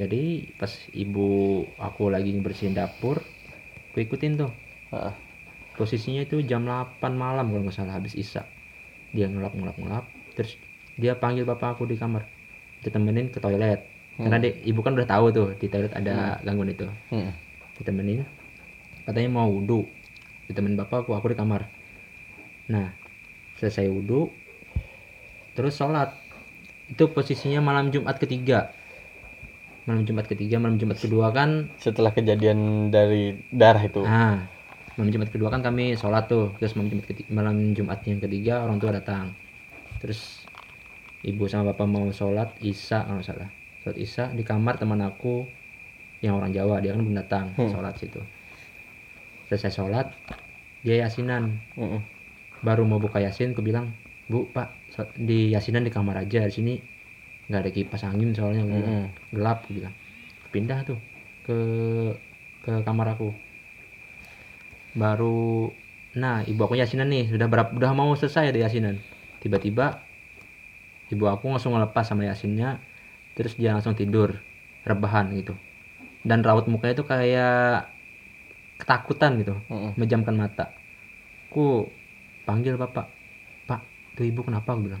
Jadi 0.00 0.22
pas 0.56 0.72
ibu 0.96 1.28
aku 1.76 2.08
lagi 2.08 2.32
bersihin 2.40 2.74
dapur 2.74 3.20
aku 3.92 3.98
ikutin 4.02 4.38
tuh. 4.38 4.52
Heeh. 4.90 5.14
posisinya 5.78 6.20
itu 6.28 6.44
jam 6.44 6.68
8 6.68 7.00
malam 7.16 7.48
kalau 7.48 7.62
nggak 7.64 7.72
salah 7.72 7.96
habis 7.96 8.12
isya. 8.12 8.44
Dia 9.16 9.30
ngelap 9.32 9.56
ngelap 9.56 9.76
ngelap. 9.80 10.04
Terus 10.36 10.60
dia 11.00 11.16
panggil 11.16 11.48
bapak 11.48 11.78
aku 11.78 11.88
di 11.88 11.96
kamar. 11.96 12.28
Ditemenin 12.84 13.32
ke 13.32 13.40
toilet 13.40 13.80
karena 14.20 14.38
dia, 14.42 14.52
ibu 14.68 14.80
kan 14.84 14.92
udah 14.92 15.08
tahu 15.08 15.26
tuh 15.32 15.48
di 15.56 15.66
toilet 15.72 15.92
ada 15.96 16.36
gangguan 16.44 16.72
itu. 16.72 16.86
Mm. 17.12 17.32
ditemenin 17.80 18.28
katanya 19.08 19.30
mau 19.32 19.48
wudhu. 19.48 19.88
Ditemenin 20.44 20.76
bapak 20.76 21.08
aku 21.08 21.16
aku 21.16 21.32
di 21.32 21.36
kamar. 21.40 21.64
Nah 22.68 22.92
selesai 23.56 23.88
wudhu 23.88 24.28
terus 25.56 25.80
sholat. 25.80 26.12
Itu 26.92 27.08
posisinya 27.08 27.64
malam 27.64 27.88
Jumat 27.88 28.20
ketiga. 28.20 28.76
Malam 29.88 30.04
Jumat 30.04 30.28
ketiga 30.28 30.60
malam 30.60 30.76
Jumat 30.76 31.00
kedua 31.00 31.32
kan 31.32 31.72
Setelah 31.80 32.12
kejadian 32.12 32.92
dari 32.92 33.40
darah 33.48 33.80
itu. 33.80 34.04
nah 34.04 34.44
malam 34.98 35.08
Jumat 35.08 35.32
kedua 35.32 35.48
kan 35.48 35.64
kami 35.64 35.96
sholat 35.96 36.28
tuh. 36.28 36.52
Terus 36.60 36.76
malam 36.76 36.92
Jumat 36.92 37.06
ketiga, 37.08 37.28
malam 37.32 37.56
Jumat 37.72 37.98
yang 38.04 38.20
ketiga 38.20 38.60
orang 38.60 38.76
tua 38.76 38.92
datang. 38.92 39.32
Terus 40.04 40.44
ibu 41.24 41.48
sama 41.48 41.72
bapak 41.72 41.88
mau 41.88 42.04
sholat 42.12 42.52
isya 42.60 43.08
kalau 43.08 43.24
salah 43.24 43.59
sholat 43.80 43.96
isya 43.96 44.24
di 44.30 44.42
kamar 44.42 44.76
teman 44.76 45.00
aku 45.00 45.44
yang 46.20 46.36
orang 46.36 46.52
Jawa 46.52 46.78
dia 46.78 46.92
kan 46.92 47.00
belum 47.00 47.16
datang 47.16 47.46
Hmm. 47.56 47.70
sholat 47.70 47.96
situ 47.96 48.20
selesai 49.48 49.72
sholat 49.72 50.06
dia 50.80 51.00
yasinan 51.00 51.58
Mm-mm. 51.74 52.00
baru 52.60 52.84
mau 52.84 52.96
buka 52.96 53.18
yasin 53.18 53.52
aku 53.52 53.60
bilang 53.60 53.92
bu 54.26 54.46
pak 54.46 54.70
di 55.16 55.50
yasinan 55.50 55.82
di 55.82 55.90
kamar 55.90 56.20
aja 56.20 56.44
di 56.44 56.52
sini 56.52 56.74
nggak 57.50 57.60
ada 57.66 57.70
kipas 57.72 58.04
angin 58.04 58.30
soalnya. 58.30 58.62
Mm-mm. 58.62 59.10
gelap 59.32 59.64
aku 59.64 59.74
bilang 59.74 59.94
pindah 60.50 60.84
tuh 60.84 60.98
ke 61.42 61.56
ke 62.60 62.72
kamar 62.84 63.16
aku 63.16 63.32
baru 64.92 65.70
nah 66.10 66.42
ibu 66.42 66.58
aku 66.60 66.74
yasinan 66.74 67.06
nih 67.06 67.30
sudah 67.30 67.46
berapa 67.46 67.70
udah 67.70 67.90
mau 67.94 68.10
selesai 68.12 68.50
ada 68.50 68.58
yasinan 68.58 68.98
tiba-tiba 69.38 70.02
ibu 71.08 71.24
aku 71.26 71.46
langsung 71.48 71.74
ngelepas 71.74 72.02
sama 72.02 72.26
yasinnya 72.26 72.82
terus 73.40 73.56
dia 73.56 73.72
langsung 73.72 73.96
tidur 73.96 74.36
rebahan 74.84 75.32
gitu. 75.32 75.56
Dan 76.20 76.44
raut 76.44 76.68
mukanya 76.68 77.00
itu 77.00 77.08
kayak 77.08 77.88
ketakutan 78.76 79.40
gitu 79.40 79.56
Mm-mm. 79.72 79.96
menjamkan 79.96 80.36
mata. 80.36 80.68
Aku 81.48 81.88
panggil 82.44 82.76
bapak 82.76 83.08
pak 83.64 83.80
tuh 84.12 84.28
ibu 84.28 84.44
kenapa? 84.44 84.76
Aku 84.76 84.84
bilang. 84.84 85.00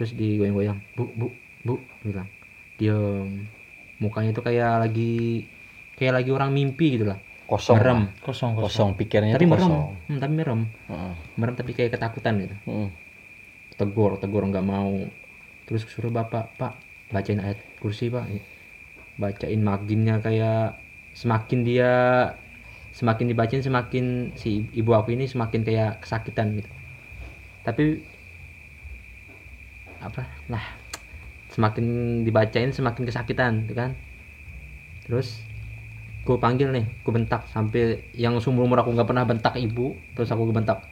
Terus 0.00 0.16
digoyang-goyang 0.16 0.80
bu 0.96 1.04
bu 1.12 1.26
bu 1.60 1.74
bilang. 2.00 2.28
Diem 2.80 3.44
mukanya 4.00 4.32
itu 4.32 4.40
kayak 4.40 4.88
lagi 4.88 5.44
kayak 6.00 6.24
lagi 6.24 6.30
orang 6.32 6.56
mimpi 6.56 6.96
gitu 6.96 7.04
lah. 7.04 7.20
Kosong. 7.44 7.76
merem. 7.76 8.00
Kosong 8.24 8.56
kosong, 8.56 8.64
Kosong 8.64 8.90
pikirnya 8.96 9.36
tapi 9.36 9.44
merem. 9.44 9.68
kosong. 9.68 9.82
Hmm, 10.08 10.18
tapi 10.22 10.32
merem. 10.32 10.60
Heeh. 10.88 11.12
merem 11.36 11.54
tapi 11.60 11.70
kayak 11.76 11.92
ketakutan 11.92 12.40
gitu. 12.40 12.56
Mm-mm. 12.64 12.88
tegur 13.76 14.16
tegur 14.16 14.48
nggak 14.48 14.64
mau. 14.64 14.96
Terus 15.68 15.84
suruh 15.86 16.08
bapak 16.08 16.56
pak 16.56 16.72
bacain 17.14 17.40
ayat 17.42 17.58
kursi 17.82 18.08
pak. 18.14 18.24
Bacain 19.20 19.60
maginnya 19.60 20.22
kayak 20.24 20.80
semakin 21.12 21.60
dia 21.66 21.92
semakin 22.90 23.26
dibacain 23.30 23.62
semakin 23.62 24.34
si 24.34 24.66
ibu 24.74 24.90
aku 24.94 25.14
ini 25.14 25.26
semakin 25.30 25.60
kayak 25.62 26.02
kesakitan 26.02 26.58
gitu. 26.58 26.70
Tapi 27.66 27.84
apa? 30.00 30.22
Lah 30.48 30.64
semakin 31.50 31.84
dibacain 32.26 32.70
semakin 32.70 33.02
kesakitan 33.06 33.66
gitu 33.66 33.74
kan? 33.74 33.90
Terus 35.04 35.42
gue 36.20 36.36
panggil 36.38 36.68
nih 36.70 36.86
gue 37.02 37.12
bentak 37.12 37.48
sampai 37.50 38.06
yang 38.14 38.38
seumur 38.38 38.68
umur 38.68 38.84
aku 38.84 38.92
nggak 38.94 39.08
pernah 39.08 39.24
bentak 39.24 39.56
ibu 39.56 39.96
terus 40.14 40.28
aku 40.30 40.46
bentak 40.52 40.86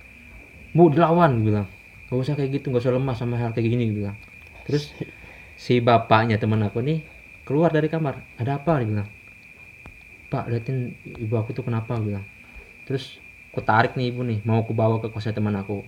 bu 0.74 0.90
dilawan 0.92 1.40
gue 1.40 1.54
bilang. 1.54 1.68
Gak 2.08 2.16
usah 2.16 2.34
kayak 2.40 2.50
gitu 2.60 2.72
gak 2.72 2.82
usah 2.84 2.94
lemah 2.96 3.12
sama 3.12 3.36
hal 3.36 3.52
kayak 3.52 3.68
gini 3.68 3.92
gue 3.92 3.96
bilang. 4.00 4.16
Terus 4.64 4.92
si 5.58 5.82
bapaknya 5.82 6.38
teman 6.38 6.62
aku 6.62 6.78
nih 6.78 7.02
keluar 7.42 7.74
dari 7.74 7.90
kamar. 7.90 8.22
Ada 8.38 8.62
apa? 8.62 8.78
Dia 8.78 8.86
bilang 8.86 9.10
pak 10.28 10.44
liatin 10.46 10.94
ibu 11.02 11.34
aku 11.34 11.50
tuh 11.50 11.66
kenapa? 11.66 11.98
Gue 11.98 12.14
bilang. 12.14 12.26
Terus 12.86 13.18
aku 13.50 13.60
tarik 13.66 13.98
nih 13.98 14.14
ibu 14.14 14.22
nih 14.22 14.38
mau 14.46 14.62
aku 14.62 14.70
bawa 14.70 15.02
ke 15.02 15.10
kosnya 15.10 15.34
teman 15.34 15.58
aku. 15.58 15.82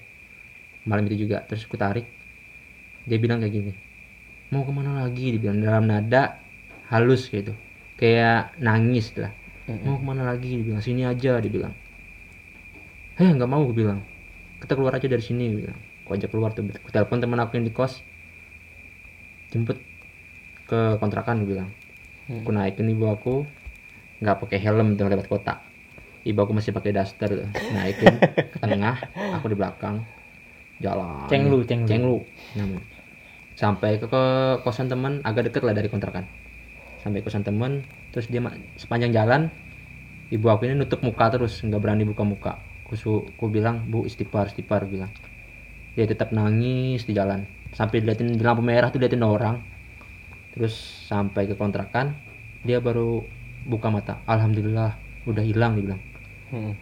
Malam 0.82 1.06
itu 1.06 1.30
juga 1.30 1.46
terus 1.46 1.62
aku 1.62 1.78
tarik. 1.78 2.10
Dia 3.06 3.16
bilang 3.22 3.38
kayak 3.38 3.54
gini 3.54 3.72
mau 4.50 4.66
ke 4.66 4.72
mana 4.74 5.06
lagi? 5.06 5.30
Dia 5.38 5.40
bilang 5.40 5.62
dalam 5.62 5.86
nada 5.86 6.42
halus 6.90 7.30
gitu. 7.30 7.54
Kayak 7.94 8.58
nangis 8.58 9.14
lah. 9.14 9.30
Mau 9.86 10.02
ke 10.02 10.04
mana 10.04 10.26
lagi? 10.26 10.58
Dia 10.58 10.66
bilang 10.66 10.82
sini 10.82 11.06
aja 11.06 11.38
dia 11.38 11.50
bilang. 11.50 11.72
Heh 13.16 13.30
nggak 13.30 13.46
mau 13.46 13.62
gue 13.70 13.76
bilang. 13.86 14.02
Kita 14.58 14.74
keluar 14.74 14.98
aja 14.98 15.06
dari 15.06 15.22
sini 15.22 15.54
gue 15.54 15.60
bilang. 15.64 15.78
Aku 16.04 16.18
ajak 16.18 16.34
keluar 16.34 16.50
tuh 16.50 16.66
aku 16.66 16.90
telepon 16.90 17.22
teman 17.22 17.38
aku 17.38 17.54
yang 17.54 17.70
di 17.70 17.70
kos 17.70 18.02
jemput 19.50 19.78
ke 20.70 20.96
kontrakan 21.02 21.42
gue 21.42 21.58
bilang. 21.58 21.70
Aku 22.30 22.50
naikin 22.54 22.86
ibu 22.86 23.10
aku 23.10 23.42
nggak 24.22 24.36
pakai 24.46 24.58
helm 24.62 24.94
tuh 24.94 25.10
lewat 25.10 25.26
kota. 25.26 25.58
Ibu 26.22 26.38
aku 26.46 26.52
masih 26.54 26.70
pakai 26.70 26.94
daster 26.94 27.50
naikin 27.74 28.14
ke 28.54 28.58
tengah 28.62 28.96
aku 29.34 29.50
di 29.50 29.56
belakang. 29.58 30.06
Jalan. 30.80 31.28
Cenglu, 31.28 31.58
cenglu. 31.68 31.88
cenglu 31.90 32.18
namanya. 32.56 32.84
sampai 33.52 34.00
ke, 34.00 34.08
ke 34.08 34.22
kosan 34.64 34.88
teman 34.88 35.20
agak 35.20 35.52
deket 35.52 35.60
lah 35.60 35.76
dari 35.76 35.92
kontrakan. 35.92 36.24
Sampai 37.04 37.20
kosan 37.20 37.44
teman 37.44 37.84
terus 38.08 38.30
dia 38.32 38.40
sepanjang 38.80 39.12
jalan 39.12 39.52
ibu 40.32 40.46
aku 40.48 40.64
ini 40.64 40.80
nutup 40.80 41.04
muka 41.04 41.28
terus 41.28 41.60
nggak 41.60 41.80
berani 41.82 42.08
buka 42.08 42.24
muka. 42.24 42.52
Aku, 42.86 42.96
su- 42.96 43.26
aku 43.36 43.52
bilang 43.52 43.84
bu 43.90 44.08
istighfar 44.08 44.48
istighfar 44.48 44.88
bilang. 44.88 45.12
Dia 45.92 46.08
tetap 46.08 46.32
nangis 46.32 47.04
di 47.04 47.12
jalan 47.12 47.44
sampai 47.74 48.02
diliatin 48.02 48.34
di 48.34 48.42
lampu 48.42 48.62
merah 48.62 48.90
tuh 48.90 48.98
diliatin 48.98 49.22
orang. 49.22 49.56
Terus 50.54 51.06
sampai 51.06 51.46
ke 51.46 51.54
kontrakan 51.54 52.10
dia 52.66 52.82
baru 52.82 53.22
buka 53.66 53.88
mata. 53.88 54.18
Alhamdulillah 54.26 54.90
udah 55.30 55.44
hilang 55.44 55.78
dia 55.78 55.84
bilang. 55.92 56.02
Hmm. 56.50 56.72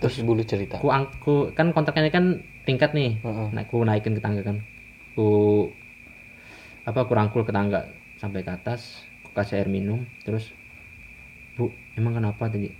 Terus 0.00 0.22
ibu 0.22 0.32
lu 0.32 0.44
cerita. 0.46 0.80
aku 0.80 0.88
aku 0.88 1.34
kan 1.52 1.74
kontraknya 1.74 2.08
kan 2.08 2.40
tingkat 2.64 2.94
nih. 2.96 3.20
Nah 3.26 3.62
aku 3.66 3.82
naikin 3.84 4.16
ke 4.16 4.22
tangga 4.22 4.40
kan. 4.46 4.56
Aku 5.12 5.28
apa 6.86 6.98
aku 7.04 7.12
rangkul 7.12 7.42
ke 7.44 7.52
tangga. 7.52 7.84
Sampai 8.16 8.46
ke 8.46 8.52
atas 8.52 9.04
aku 9.26 9.36
kasih 9.36 9.60
air 9.60 9.68
minum. 9.68 10.06
Terus 10.24 10.48
bu 11.58 11.68
emang 11.98 12.16
kenapa 12.16 12.48
tadi? 12.48 12.70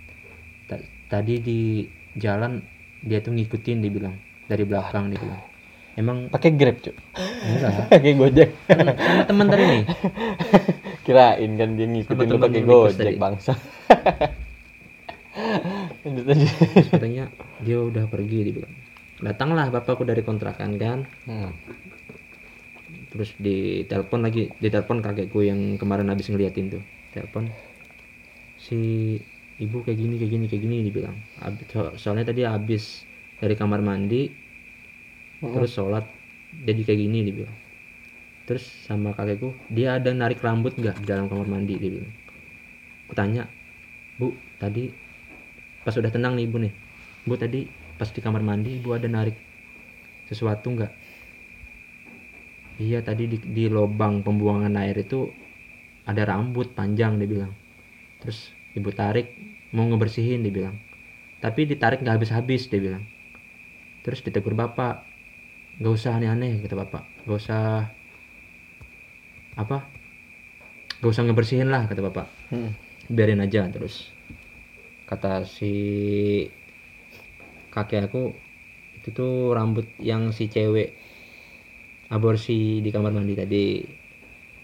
Ta- 0.65 0.87
tadi 1.11 1.33
di 1.43 1.59
jalan 2.17 2.63
dia 3.03 3.19
tuh 3.21 3.35
ngikutin 3.35 3.77
dia 3.83 3.91
bilang. 3.91 4.15
Dari 4.49 4.63
belakang 4.65 5.13
dia 5.13 5.19
bilang 5.21 5.50
emang 5.93 6.27
Pakai 6.27 6.51
Grab, 6.53 6.77
Cuk. 6.79 6.95
enggak 7.41 7.71
Pakai 7.91 8.13
Gojek. 8.13 8.49
sama 8.67 8.93
teman 9.25 9.45
tadi 9.47 9.63
nih 9.65 9.83
Kirain 11.05 11.51
kan 11.53 11.69
dia 11.73 11.87
ngikutin 11.87 12.27
lu 12.27 12.37
pakai 12.37 12.61
Gojek 12.61 13.15
bangsa. 13.17 13.53
Lanjut 16.03 16.25
aja. 16.27 16.47
Katanya 16.87 17.23
dia 17.59 17.77
udah 17.79 18.05
pergi 18.05 18.37
dia 18.43 18.53
bilang 18.55 18.73
datanglah 19.17 19.69
bapakku 19.69 20.01
dari 20.01 20.19
kontrakan 20.19 20.75
kan 20.75 21.05
Hmm. 21.23 21.53
terus 23.07 23.37
ditelepon 23.37 24.19
lagi 24.19 24.49
ditelepon 24.57 24.97
kakekku 24.99 25.41
yang 25.41 25.77
kemarin 25.77 26.09
habis 26.09 26.25
ngeliatin 26.25 26.71
tuh 26.71 26.81
telepon 27.11 27.45
si 28.57 29.13
ibu 29.57 29.83
kayak 29.83 29.93
gini 29.95 30.15
kayak 30.17 30.31
gini 30.31 30.45
kayak 30.47 30.63
gini 30.63 30.77
dibilang 30.81 31.13
so- 31.69 31.93
soalnya 31.95 32.25
tadi 32.25 32.41
habis 32.41 33.05
dari 33.37 33.53
kamar 33.53 33.79
mandi 33.79 34.31
terus 35.41 35.73
sholat 35.73 36.05
jadi 36.53 36.81
kayak 36.85 36.99
gini 37.01 37.19
dibilang 37.25 37.57
terus 38.45 38.67
sama 38.83 39.15
kakekku 39.15 39.53
dia 39.71 39.95
ada 39.95 40.11
narik 40.11 40.41
rambut 40.43 40.75
nggak 40.75 41.01
di 41.01 41.05
dalam 41.07 41.31
kamar 41.31 41.47
mandi 41.47 41.77
dia 41.77 41.87
bilang. 41.87 42.13
Aku 43.07 43.13
tanya 43.19 43.43
bu 44.15 44.35
tadi 44.55 44.87
pas 45.83 45.95
udah 45.95 46.11
tenang 46.11 46.35
nih 46.39 46.47
ibu 46.47 46.57
nih. 46.63 46.73
Bu 47.27 47.35
tadi 47.35 47.67
pas 47.95 48.07
di 48.07 48.19
kamar 48.23 48.39
mandi 48.39 48.75
ibu 48.75 48.91
ada 48.91 49.07
narik 49.07 49.35
sesuatu 50.31 50.67
nggak? 50.71 50.91
Iya 52.79 53.03
tadi 53.05 53.29
di, 53.29 53.37
di 53.39 53.67
lubang 53.67 54.23
pembuangan 54.23 54.73
air 54.79 54.99
itu 54.99 55.27
ada 56.07 56.23
rambut 56.23 56.71
panjang 56.71 57.19
dia 57.19 57.27
bilang. 57.27 57.53
Terus 58.23 58.51
ibu 58.73 58.89
tarik 58.95 59.31
mau 59.75 59.85
ngebersihin 59.85 60.41
dia 60.43 60.51
bilang. 60.51 60.75
Tapi 61.43 61.67
ditarik 61.67 61.99
nggak 61.99 62.15
habis-habis 62.19 62.67
dia 62.71 62.79
bilang. 62.79 63.03
Terus 64.01 64.23
ditegur 64.23 64.57
bapak 64.57 65.10
nggak 65.81 65.97
usah 65.97 66.21
aneh-aneh 66.21 66.61
kata 66.61 66.77
bapak. 66.77 67.25
Nggak 67.25 67.39
usah 67.41 67.89
apa? 69.57 69.77
Nggak 71.01 71.09
usah 71.09 71.23
ngebersihin 71.25 71.73
lah 71.73 71.89
kata 71.89 72.05
bapak. 72.05 72.29
Hmm. 72.53 72.77
biarin 73.09 73.41
aja 73.41 73.65
terus. 73.73 74.13
Kata 75.09 75.41
si 75.43 75.73
kakek 77.73 78.07
aku 78.07 78.31
itu 79.01 79.09
tuh 79.09 79.57
rambut 79.57 79.89
yang 79.97 80.29
si 80.29 80.45
cewek 80.47 80.93
aborsi 82.13 82.79
di 82.85 82.89
kamar 82.93 83.11
mandi 83.11 83.33
tadi. 83.33 83.81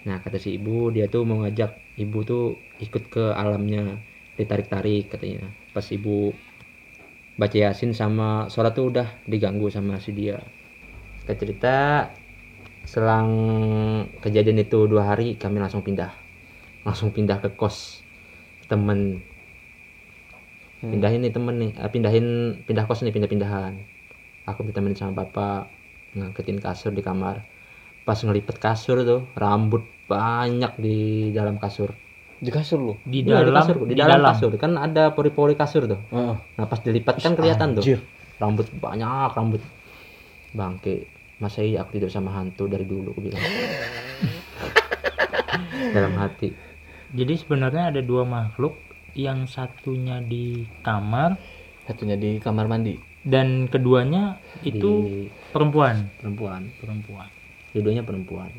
Nah 0.06 0.22
kata 0.22 0.38
si 0.38 0.56
ibu 0.62 0.94
dia 0.94 1.10
tuh 1.10 1.26
mau 1.26 1.42
ngajak 1.42 1.98
ibu 1.98 2.20
tuh 2.22 2.62
ikut 2.78 3.10
ke 3.10 3.34
alamnya 3.34 3.98
ditarik-tarik 4.38 5.10
katanya. 5.10 5.50
Pas 5.74 5.84
ibu 5.90 6.30
baca 7.42 7.58
yasin 7.58 7.98
sama 7.98 8.54
sholat 8.54 8.78
tuh 8.78 8.94
udah 8.94 9.08
diganggu 9.26 9.74
sama 9.74 9.98
si 9.98 10.14
dia 10.14 10.38
kita 11.28 11.44
cerita 11.44 11.76
selang 12.88 13.28
kejadian 14.24 14.64
itu 14.64 14.88
dua 14.88 15.12
hari 15.12 15.36
kami 15.36 15.60
langsung 15.60 15.84
pindah. 15.84 16.08
Langsung 16.88 17.12
pindah 17.12 17.44
ke 17.44 17.52
kos 17.52 18.00
temen. 18.72 19.20
Pindahin 20.80 21.20
nih 21.28 21.36
temen 21.36 21.56
nih 21.60 21.72
eh, 21.76 21.90
pindahin 21.92 22.26
pindah 22.64 22.88
kos 22.88 23.04
nih 23.04 23.12
pindah-pindahan. 23.12 23.76
Aku 24.48 24.64
ditemenin 24.64 24.96
sama 24.96 25.28
bapak 25.28 25.68
ngangketin 26.16 26.64
kasur 26.64 26.96
di 26.96 27.04
kamar. 27.04 27.44
Pas 28.08 28.16
ngelipet 28.24 28.56
kasur 28.56 29.04
tuh 29.04 29.28
rambut 29.36 29.84
banyak 30.08 30.80
di 30.80 30.98
dalam 31.36 31.60
kasur. 31.60 31.92
Di 32.40 32.48
kasur. 32.56 32.96
Di 33.04 33.28
Iya, 33.28 33.44
dalam 33.44 33.52
kasur 33.52 33.76
di, 33.84 34.00
dalam, 34.00 34.24
kasur. 34.32 34.56
Kan 34.56 34.80
ada 34.80 35.12
pori-pori 35.12 35.60
kasur 35.60 35.92
tuh. 35.92 36.00
Heeh. 36.08 36.36
nah 36.56 36.64
pas 36.72 36.80
dilipat 36.80 37.20
kan 37.20 37.36
kelihatan 37.36 37.76
Anjir. 37.76 38.00
tuh 38.00 38.16
rambut 38.40 38.72
banyak 38.80 39.36
rambut 39.36 39.60
bangke 40.56 41.17
masa 41.38 41.62
iya 41.62 41.86
aku 41.86 41.96
tidur 41.96 42.10
sama 42.10 42.34
hantu 42.34 42.66
dari 42.66 42.84
dulu 42.84 43.14
aku 43.14 43.22
bilang 43.22 43.42
dalam 45.96 46.14
hati 46.18 46.54
Jadi 47.08 47.40
sebenarnya 47.40 47.88
ada 47.88 48.04
dua 48.04 48.28
makhluk, 48.28 48.84
yang 49.16 49.48
satunya 49.48 50.20
di 50.20 50.68
kamar 50.84 51.40
Satunya 51.88 52.20
di 52.20 52.36
kamar 52.38 52.68
mandi. 52.68 53.00
dan 53.24 53.68
keduanya 53.68 54.40
itu 54.62 55.08
di 55.08 55.28
perempuan. 55.52 56.12
perempuan 56.20 56.68
Perempuan. 56.80 57.28
dua-duanya 57.72 58.04
perempuan 58.04 58.52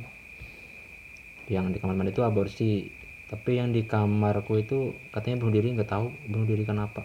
yang 1.48 1.72
di 1.72 1.80
kamar 1.80 1.96
mandi 1.96 2.12
itu 2.12 2.20
aborsi 2.20 2.84
tapi 3.28 3.60
yang 3.60 3.72
di 3.72 3.84
kamarku 3.84 4.56
itu 4.56 4.96
katanya 5.08 5.40
bunuh 5.40 5.52
diri 5.52 5.68
nggak 5.76 5.88
tahu 5.88 6.12
bunuh 6.26 6.46
diri 6.46 6.64
kenapa 6.64 7.04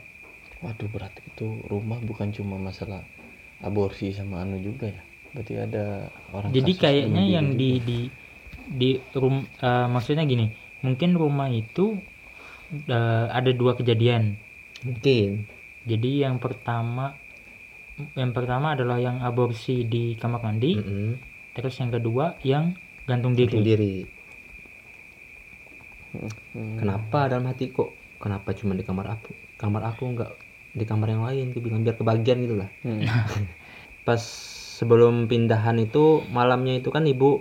Waduh, 0.63 0.87
berarti 0.87 1.19
itu 1.27 1.59
rumah 1.67 1.99
bukan 1.99 2.31
cuma 2.31 2.55
masalah 2.55 3.03
aborsi 3.59 4.15
sama 4.15 4.39
anu 4.39 4.55
juga 4.59 4.87
ya. 4.87 5.03
Berarti 5.33 5.53
ada 5.65 5.83
orang 6.37 6.51
Jadi 6.55 6.71
kayaknya 6.81 7.21
yang 7.35 7.47
di 7.59 7.69
di 7.87 7.99
di 8.81 8.89
rum 9.21 9.35
eh, 9.67 9.87
maksudnya 9.93 10.23
gini, 10.31 10.45
mungkin 10.85 11.09
rumah 11.21 11.49
itu 11.61 11.81
eh, 12.89 13.25
ada 13.37 13.49
dua 13.59 13.71
kejadian. 13.79 14.23
mungkin 14.83 15.47
Jadi 15.89 16.09
yang 16.23 16.35
pertama 16.43 17.05
yang 18.21 18.31
pertama 18.37 18.67
adalah 18.75 18.97
yang 19.07 19.17
aborsi 19.27 19.85
di 19.93 20.03
kamar 20.21 20.41
mandi, 20.45 20.71
Mm-mm. 20.73 21.19
terus 21.55 21.75
yang 21.81 21.91
kedua 21.95 22.25
yang 22.51 22.65
gantung 23.09 23.33
diri. 23.39 23.59
bunuh 23.59 23.63
diri 23.63 23.93
Hmm. 26.53 26.77
kenapa 26.79 27.19
dalam 27.31 27.45
hati 27.49 27.65
kok 27.75 27.89
kenapa 28.21 28.49
cuma 28.59 28.73
di 28.79 28.83
kamar 28.89 29.05
aku 29.15 29.29
kamar 29.61 29.81
aku 29.93 30.03
nggak 30.13 30.31
di 30.79 30.83
kamar 30.89 31.07
yang 31.13 31.23
lain 31.27 31.45
bilang 31.65 31.81
biar 31.85 31.95
kebagian 32.01 32.37
gitu 32.45 32.55
lah 32.61 32.69
Hmm. 32.83 33.07
pas 34.07 34.23
sebelum 34.83 35.31
pindahan 35.31 35.79
itu 35.79 36.27
malamnya 36.35 36.75
itu 36.75 36.91
kan 36.91 37.07
ibu 37.07 37.39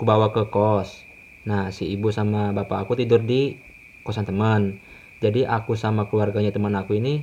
ku 0.00 0.02
bawa 0.08 0.32
ke 0.32 0.48
kos. 0.48 1.04
Nah 1.44 1.68
si 1.68 1.92
ibu 1.92 2.08
sama 2.08 2.56
bapak 2.56 2.88
aku 2.88 2.96
tidur 2.96 3.20
di 3.20 3.60
kosan 4.00 4.24
teman. 4.24 4.80
Jadi 5.20 5.44
aku 5.44 5.76
sama 5.76 6.08
keluarganya 6.08 6.56
teman 6.56 6.72
aku 6.72 6.96
ini 6.96 7.20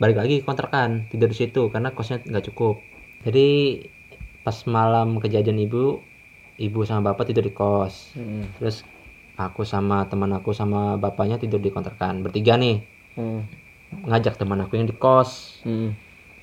balik 0.00 0.16
lagi 0.16 0.40
kontrakan 0.40 1.08
tidur 1.12 1.28
di 1.28 1.36
situ 1.36 1.68
karena 1.68 1.92
kosnya 1.92 2.24
nggak 2.24 2.48
cukup. 2.48 2.80
Jadi 3.28 3.84
pas 4.40 4.56
malam 4.64 5.20
kejadian 5.20 5.60
ibu 5.60 6.00
ibu 6.56 6.80
sama 6.88 7.12
bapak 7.12 7.28
tidur 7.28 7.44
di 7.44 7.52
kos. 7.52 8.16
Hmm. 8.16 8.48
terus 8.56 8.80
aku 9.36 9.68
sama 9.68 10.08
teman 10.08 10.32
aku 10.32 10.56
sama 10.56 10.96
bapaknya 10.96 11.36
tidur 11.36 11.60
di 11.60 11.68
kontrakan 11.68 12.24
bertiga 12.24 12.56
nih. 12.56 12.80
Hmm. 13.12 13.44
ngajak 14.08 14.40
teman 14.40 14.64
aku 14.64 14.80
yang 14.80 14.88
di 14.88 14.96
kos. 14.96 15.60
Hmm. 15.68 15.92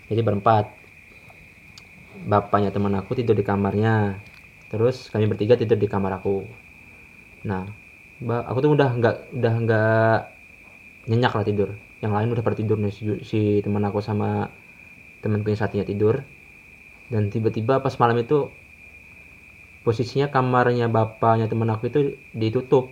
jadi 0.05 0.21
berempat 0.21 0.82
bapaknya 2.23 2.71
teman 2.71 2.95
aku 2.95 3.19
tidur 3.19 3.35
di 3.35 3.45
kamarnya. 3.45 4.19
Terus 4.71 5.11
kami 5.11 5.29
bertiga 5.29 5.59
tidur 5.59 5.77
di 5.77 5.85
kamar 5.85 6.17
aku. 6.17 6.47
Nah 7.45 7.67
aku 8.23 8.57
tuh 8.63 8.71
udah 8.73 8.89
nggak 8.95 9.15
udah 9.35 9.53
nggak 9.67 10.17
nyenyak 11.11 11.33
lah 11.35 11.45
tidur. 11.45 11.69
Yang 12.03 12.13
lain 12.19 12.29
udah 12.35 12.43
pada 12.43 12.59
nih 12.59 12.91
si, 12.91 13.03
si 13.23 13.39
teman 13.63 13.83
aku 13.87 14.03
sama 14.03 14.51
temanku 15.23 15.51
yang 15.51 15.59
satunya 15.59 15.85
tidur. 15.87 16.23
Dan 17.11 17.29
tiba-tiba 17.29 17.83
pas 17.83 17.93
malam 17.99 18.19
itu 18.19 18.49
posisinya 19.83 20.31
kamarnya 20.31 20.87
bapaknya 20.87 21.51
teman 21.51 21.69
aku 21.71 21.91
itu 21.91 21.99
ditutup. 22.31 22.91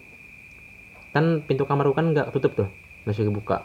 Kan 1.11 1.43
pintu 1.43 1.63
kamar 1.67 1.87
aku 1.87 1.95
kan 1.95 2.11
nggak 2.11 2.31
tutup 2.35 2.51
tuh 2.55 2.69
masih 3.07 3.27
kebuka. 3.27 3.63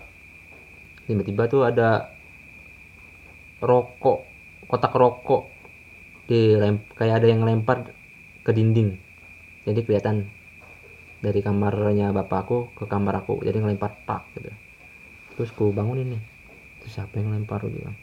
Tiba-tiba 1.06 1.46
tuh 1.46 1.62
ada 1.62 2.10
rokok 3.62 4.26
kotak 4.66 4.92
rokok 4.92 5.55
di 6.26 6.58
kayak 6.98 7.22
ada 7.22 7.26
yang 7.30 7.46
lempar 7.46 7.94
ke 8.42 8.50
dinding. 8.50 8.98
Jadi 9.62 9.80
kelihatan 9.86 10.26
dari 11.22 11.40
kamarnya 11.42 12.10
bapakku 12.10 12.74
ke 12.74 12.84
kamar 12.86 13.22
aku. 13.22 13.42
Jadi 13.46 13.62
ngelempar 13.62 14.02
tak 14.06 14.26
gitu. 14.34 14.50
Terus 15.38 15.50
ku 15.54 15.70
bangunin 15.70 16.18
nih. 16.18 16.22
Terus 16.82 16.92
siapa 16.98 17.18
yang 17.18 17.34
lempar 17.34 17.62
Gua 17.62 17.70
bilang. 17.70 17.96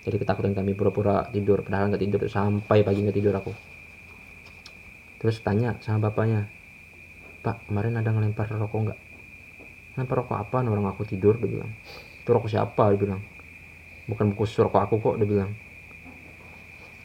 Jadi 0.00 0.16
ketakutan 0.16 0.56
kami 0.56 0.72
pura-pura 0.72 1.28
tidur 1.28 1.60
padahal 1.60 1.92
nggak 1.92 2.00
tidur 2.00 2.20
sampai 2.24 2.80
pagi 2.80 3.04
nggak 3.04 3.16
tidur 3.16 3.34
aku. 3.36 3.52
Terus 5.20 5.36
tanya 5.44 5.76
sama 5.84 6.08
bapaknya 6.08 6.48
pak 7.40 7.68
kemarin 7.68 8.00
ada 8.00 8.08
ngelempar 8.12 8.48
rokok 8.48 8.80
nggak? 8.88 9.00
Ngelempar 9.96 10.16
rokok 10.24 10.36
apa 10.40 10.56
orang 10.64 10.88
aku 10.88 11.04
tidur 11.04 11.36
dia 11.36 11.48
bilang. 11.48 11.72
Itu 12.24 12.32
rokok 12.32 12.48
siapa? 12.48 12.96
dia 12.96 13.00
bilang. 13.00 13.20
Bukan 14.08 14.32
buku 14.32 14.44
rokok 14.48 14.80
aku 14.88 14.94
kok 15.04 15.16
dia 15.20 15.28
bilang 15.28 15.52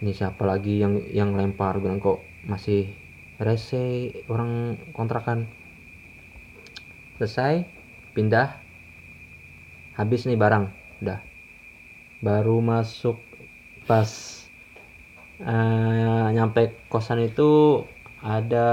ini 0.05 0.13
siapa 0.13 0.45
lagi 0.45 0.77
yang 0.77 1.01
yang 1.09 1.33
lempar? 1.33 1.81
Bilang 1.81 1.97
kok 1.97 2.21
masih 2.45 2.85
rese 3.41 4.13
orang 4.29 4.77
kontrakan? 4.93 5.49
Selesai 7.17 7.65
pindah. 8.13 8.53
Habis 9.97 10.29
nih 10.29 10.37
barang 10.37 10.69
udah. 11.01 11.25
Baru 12.21 12.61
masuk 12.61 13.17
pas 13.89 14.05
eh, 15.41 16.25
nyampe 16.37 16.61
kosan 16.85 17.25
itu 17.25 17.81
ada 18.21 18.67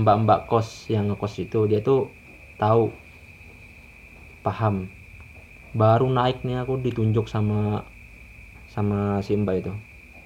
mbak-mbak 0.00 0.48
kos 0.48 0.88
yang 0.88 1.12
ngekos 1.12 1.44
itu. 1.44 1.60
Dia 1.68 1.84
tuh 1.84 2.08
tahu 2.56 2.88
paham. 4.40 4.88
Baru 5.76 6.08
naik 6.08 6.40
nih 6.40 6.64
aku 6.64 6.80
ditunjuk 6.80 7.28
sama 7.28 7.84
sama 8.64 9.20
si 9.20 9.36
mbak 9.36 9.56
itu 9.60 9.72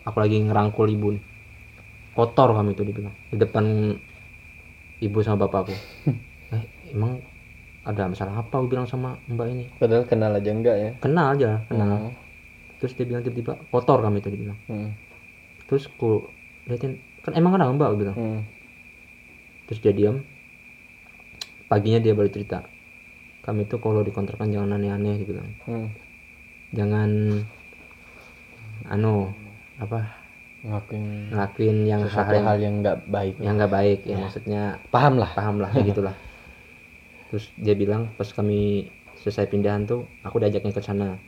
aku 0.02 0.16
lagi 0.18 0.36
ngerangkul 0.42 0.86
ibu 0.90 1.14
nih 1.14 1.24
kotor 2.12 2.52
kami 2.52 2.76
itu 2.76 2.84
dibilang 2.84 3.14
di 3.32 3.36
depan 3.40 3.64
ibu 5.00 5.18
sama 5.24 5.48
bapakku. 5.48 5.72
Eh 6.52 6.62
emang 6.92 7.18
ada 7.82 8.06
masalah 8.06 8.44
apa? 8.44 8.52
Aku 8.60 8.68
bilang 8.70 8.86
sama 8.86 9.16
mbak 9.26 9.48
ini. 9.50 9.64
Padahal 9.80 10.04
kenal 10.06 10.30
aja 10.36 10.50
enggak 10.52 10.76
ya? 10.78 10.90
kenal 11.00 11.34
aja 11.34 11.64
kenal. 11.66 11.88
Hmm. 11.88 12.14
terus 12.78 12.98
dia 12.98 13.06
bilang 13.06 13.22
tiba-tiba 13.22 13.56
kotor 13.70 14.02
kami 14.02 14.18
itu 14.18 14.30
dibilang 14.30 14.58
Hmm. 14.66 14.90
terus 15.70 15.86
ku 15.94 16.26
liatin 16.66 16.98
kan 17.24 17.32
emang 17.34 17.54
kenal 17.56 17.72
mbak 17.74 17.88
aku 17.90 17.98
bilang. 18.04 18.16
Hmm. 18.18 18.40
terus 19.66 19.80
dia 19.80 19.94
diam. 19.96 20.20
Paginya 21.72 22.04
dia 22.04 22.12
baru 22.12 22.28
cerita. 22.28 22.60
Kami 23.42 23.64
tuh 23.64 23.80
kalau 23.80 24.04
dikontrakan 24.04 24.52
jangan 24.52 24.76
aneh-aneh 24.76 25.16
dia 25.16 25.26
bilang. 25.26 25.48
Hmm. 25.64 25.88
jangan 26.76 27.10
anu 28.86 29.32
apa 29.82 30.00
Ngelakuin 30.62 31.02
ngelakuin 31.28 31.76
yang 31.82 32.02
hal 32.04 32.30
yang 32.30 32.46
hal 32.46 32.58
yang 32.60 32.74
enggak 32.78 32.96
baik. 33.04 33.34
yang 33.36 33.54
nggak 33.56 33.72
baik 33.72 34.00
ya 34.04 34.14
maksudnya 34.16 34.62
Paham 34.88 35.18
lah. 35.18 35.30
paham 35.32 35.58
lah 35.58 35.68
kayak 35.68 35.86
gitulah 35.90 36.14
terus 37.26 37.50
dia 37.56 37.72
bilang 37.72 38.12
pas 38.14 38.28
kami 38.28 38.86
selesai 39.16 39.48
pindahan 39.48 39.82
tuh 39.82 40.06
aku 40.20 40.38
diajaknya 40.38 40.70
ke 40.70 40.78
sana 40.78 41.18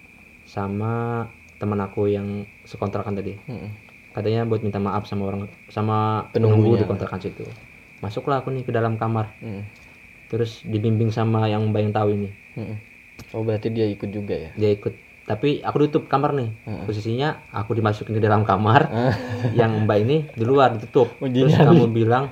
sama 0.45 1.25
teman 1.57 1.81
aku 1.81 2.07
yang 2.07 2.27
sekontrakan 2.63 3.17
tadi 3.17 3.35
Hmm. 3.43 3.75
katanya 4.13 4.45
buat 4.45 4.61
minta 4.61 4.79
maaf 4.79 5.03
sama 5.05 5.27
orang 5.27 5.43
sama 5.67 6.29
penunggu 6.31 6.77
di 6.77 6.85
kontrakan 6.85 7.19
situ 7.19 7.43
masuklah 7.99 8.39
aku 8.39 8.51
nih 8.51 8.63
ke 8.63 8.71
dalam 8.71 8.95
kamar 8.95 9.35
Hmm. 9.41 9.65
terus 10.29 10.63
dibimbing 10.63 11.09
sama 11.09 11.47
yang 11.47 11.67
mbak 11.67 11.83
yang 11.83 11.93
tahu 11.93 12.09
ini 12.13 12.31
Hmm. 12.55 12.79
Oh 13.31 13.43
berarti 13.43 13.67
dia 13.69 13.87
ikut 13.89 14.11
juga 14.11 14.35
ya? 14.37 14.51
dia 14.55 14.71
ikut 14.71 14.95
tapi 15.25 15.61
aku 15.61 15.89
tutup 15.89 16.05
kamar 16.07 16.37
nih 16.37 16.53
Heeh. 16.65 16.85
posisinya 16.85 17.29
aku 17.49 17.73
dimasukin 17.73 18.13
ke 18.13 18.21
dalam 18.21 18.45
kamar 18.45 18.87
Ah. 18.87 19.15
yang 19.59 19.85
mbak 19.85 20.05
ini 20.05 20.17
di 20.31 20.45
luar 20.45 20.77
ditutup 20.77 21.17
Uji 21.19 21.45
terus 21.45 21.57
kamu 21.57 21.89
bilang 21.89 22.29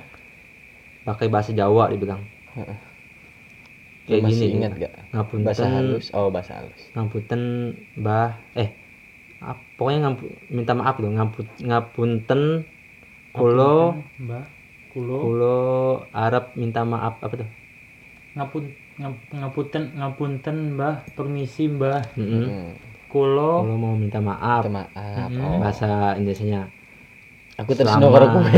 pakai 1.03 1.27
bahasa 1.27 1.51
Jawa 1.51 1.89
dibilang 1.89 2.21
Heeh. 2.53 2.77
kayak 4.05 4.21
Masih 4.23 4.35
gini 4.35 4.45
ingat 4.61 4.73
gak? 4.77 4.93
ngapunten 5.09 5.45
Bahasa 5.47 5.65
halus. 5.65 6.05
Oh 6.13 6.29
bahasa 6.29 6.51
halus. 6.59 6.81
ngapunten 6.93 7.41
mbah 7.95 8.37
eh 8.53 8.69
pokoknya 9.75 10.07
ngampu, 10.07 10.23
minta 10.47 10.71
maaf 10.71 10.95
loh 10.97 11.11
ngamput 11.11 11.47
ngapunten 11.59 12.63
kulo 13.33 13.99
mbak 14.15 14.45
kulo 14.93 15.17
kulo 15.19 15.57
Arab 16.13 16.53
minta 16.53 16.85
maaf 16.85 17.17
apa 17.19 17.33
tuh 17.41 17.49
ngapun 18.33 18.63
ngap- 18.69 18.82
ngapunten 18.95 19.83
ngapunten 19.93 20.55
mbah 20.73 21.01
permisi 21.11 21.65
mbah 21.65 22.01
Mm-mm. 22.13 22.43
Hmm. 22.43 22.71
kulo 23.07 23.61
kulo 23.61 23.75
mau 23.75 23.93
minta 23.93 24.17
maaf 24.17 24.63
Minta 24.63 24.85
maaf. 24.85 25.27
Mm-mm. 25.27 25.41
Oh. 25.41 25.57
bahasa 25.57 25.89
Indonesia 26.15 26.61
Aku 27.55 27.69
tersinggung 27.71 28.09
karo 28.09 28.33
kowe. 28.33 28.49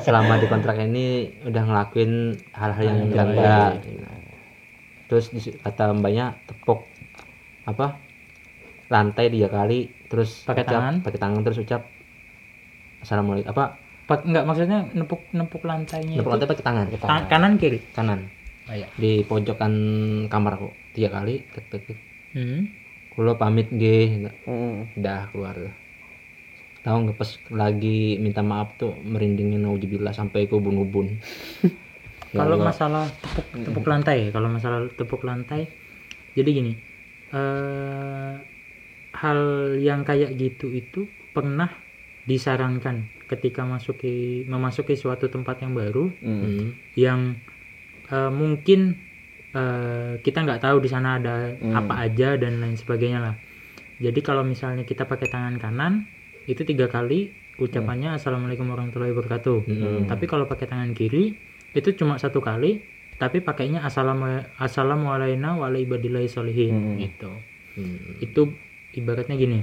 selama 0.00 0.36
di 0.36 0.46
kontrak 0.46 0.72
ini 0.78 1.04
udah 1.42 1.62
ngelakuin 1.62 2.12
hal-hal 2.50 2.80
yang 2.82 2.98
enggak 3.06 3.28
baik. 3.30 3.76
terus 5.04 5.28
di- 5.28 5.52
kata 5.54 5.92
mbaknya 5.92 6.32
tepuk 6.44 6.80
apa 7.62 8.00
lantai 8.88 9.28
tiga 9.28 9.48
kali 9.48 9.92
terus 10.06 10.42
Pakai 10.42 10.64
tangan? 10.64 10.94
pakai 11.00 11.18
tangan 11.18 11.40
terus 11.42 11.58
ucap 11.58 11.84
assalamualaikum 13.00 13.48
apa 13.48 13.64
Pak 14.02 14.24
enggak 14.24 14.44
maksudnya 14.44 14.78
nepuk 14.90 15.20
nepuk 15.30 15.62
lantainya 15.62 16.16
tepuk 16.16 16.24
itu 16.26 16.34
lantai 16.34 16.48
pakai 16.48 16.64
tangan 16.64 16.84
ta- 16.96 17.28
kanan 17.28 17.52
kiri 17.54 17.78
kanan 17.90 18.20
oh, 18.70 18.74
iya. 18.76 18.86
di 18.94 19.20
pojokan 19.22 19.72
kamar 20.26 20.54
aku 20.54 20.68
tiga 20.92 21.10
kali 21.12 21.42
tek 21.50 21.66
tek 21.66 21.82
tek 21.84 21.98
Hmm. 22.30 22.70
kulo 23.10 23.34
pamit 23.34 23.66
nggih 23.68 24.30
Hmm. 24.46 24.86
udah 24.94 25.26
keluar 25.28 25.74
tahu 26.80 26.96
nggak 27.02 27.18
pas 27.18 27.30
lagi 27.50 28.16
minta 28.16 28.40
maaf 28.40 28.78
tuh 28.78 28.94
merindingin 29.02 29.60
naujubillah 29.60 30.14
sampai 30.14 30.46
ke 30.46 30.54
ubun-ubun 30.54 31.10
Ya 32.30 32.46
kalau 32.46 32.62
masalah 32.62 33.10
tepuk 33.10 33.46
tepuk 33.66 33.84
lantai 33.84 34.30
kalau 34.30 34.46
masalah 34.46 34.86
tepuk 34.94 35.26
lantai 35.26 35.66
jadi 36.32 36.46
gini 36.48 36.72
eh 37.34 38.34
hal 39.10 39.40
yang 39.76 40.06
kayak 40.06 40.38
gitu 40.38 40.70
itu 40.70 41.10
pernah 41.34 41.66
disarankan 42.22 43.10
ketika 43.26 43.66
masuki 43.66 44.46
memasuki 44.46 44.94
suatu 44.94 45.26
tempat 45.26 45.58
yang 45.60 45.74
baru 45.74 46.06
Hmm. 46.22 46.38
Hmm. 46.40 46.66
yang 46.94 47.20
eh, 48.10 48.30
mungkin 48.30 48.98
eh, 49.50 50.12
kita 50.20 50.38
nggak 50.42 50.62
tahu 50.62 50.78
di 50.78 50.86
sana 50.86 51.18
ada 51.18 51.54
Hmm. 51.58 51.74
apa 51.74 52.06
aja 52.06 52.34
dan 52.34 52.58
lain 52.58 52.74
sebagainya 52.74 53.18
lah 53.18 53.34
jadi 53.98 54.20
kalau 54.20 54.42
misalnya 54.42 54.82
kita 54.82 55.04
pakai 55.04 55.26
tangan 55.26 55.58
kanan 55.58 56.06
itu 56.46 56.62
tiga 56.62 56.86
kali 56.86 57.30
ucapannya 57.58 58.16
assalamualaikum 58.16 58.66
warahmatullahi 58.66 59.12
wabarakatuh 59.12 59.58
Hmm. 59.66 60.02
tapi 60.06 60.24
kalau 60.24 60.46
pakai 60.46 60.66
tangan 60.66 60.94
kiri 60.94 61.34
itu 61.70 61.90
cuma 61.94 62.16
satu 62.16 62.38
kali 62.38 62.80
tapi 63.20 63.44
pakainya 63.44 63.84
assalamu 63.84 64.40
assalamualaikum 64.56 65.60
wa 65.60 65.68
ala 65.68 65.76
ibadillahi 65.76 66.24
sholihin 66.26 66.72
Hmm. 66.72 66.96
gitu 66.96 67.30
Hmm. 67.76 68.16
itu 68.18 68.42
ibaratnya 68.94 69.34
gini 69.34 69.60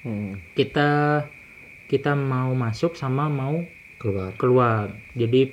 Hmm. 0.00 0.38
kita 0.54 1.22
kita 1.86 2.14
mau 2.14 2.50
masuk 2.54 2.94
sama 2.94 3.26
mau 3.26 3.62
keluar 3.98 4.32
keluar 4.34 4.84
jadi 5.12 5.50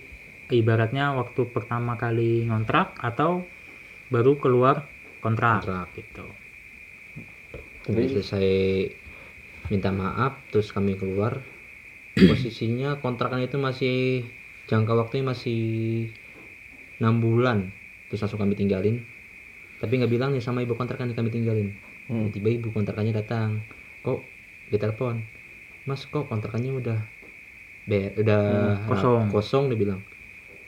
ibaratnya 0.53 1.17
waktu 1.19 1.41
pertama 1.49 1.97
kali 1.97 2.45
ngontrak 2.47 2.95
atau 3.01 3.43
baru 4.13 4.37
keluar 4.37 4.85
kontrak, 5.19 5.65
Kontrak. 5.65 5.87
gitu. 5.97 6.25
Udah 7.89 8.05
selesai 8.07 8.47
minta 9.71 9.89
maaf 9.91 10.39
terus 10.51 10.71
kami 10.71 10.95
keluar. 10.95 11.43
Posisinya 12.29 13.01
kontrakan 13.01 13.41
itu 13.41 13.57
masih 13.57 14.23
jangka 14.69 14.93
waktunya 14.93 15.25
masih 15.25 15.61
enam 17.01 17.19
bulan. 17.19 17.73
Terus 18.07 18.21
langsung 18.23 18.39
kami 18.39 18.53
tinggalin. 18.53 19.01
Tapi 19.81 19.99
nggak 19.99 20.11
bilang 20.13 20.31
nih 20.31 20.39
sama 20.39 20.63
ibu 20.63 20.77
kontrakan 20.77 21.11
yang 21.11 21.17
kami 21.17 21.31
tinggalin. 21.33 21.69
Hmm. 22.07 22.29
tiba 22.35 22.51
ibu 22.51 22.69
kontrakannya 22.71 23.15
datang. 23.15 23.63
Kok 24.03 24.19
ditelepon 24.71 25.19
mas 25.83 26.07
kok 26.07 26.31
kontrakannya 26.31 26.71
udah 26.79 26.99
be 27.83 28.15
udah 28.15 28.41
Hmm, 28.79 28.87
kosong. 28.87 29.23
kosong 29.27 29.63
dia 29.67 29.75
bilang 29.75 29.99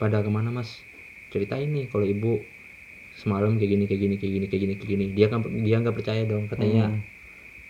pada 0.00 0.18
ke 0.24 0.30
mana 0.36 0.50
mas? 0.58 0.70
Cerita 1.32 1.54
ini 1.66 1.80
kalau 1.90 2.06
ibu 2.14 2.28
semalam 3.20 3.52
kayak 3.58 3.70
gini 3.74 3.84
kayak 3.90 4.02
gini 4.04 4.16
kayak 4.20 4.32
gini 4.36 4.46
kayak 4.50 4.62
gini 4.64 4.74
kayak 4.80 4.90
gini. 4.94 5.04
Dia 5.16 5.26
kan 5.32 5.40
dia 5.66 5.76
nggak 5.82 5.96
percaya 5.98 6.22
dong 6.32 6.44
katanya. 6.52 6.82
Hmm. 6.86 7.00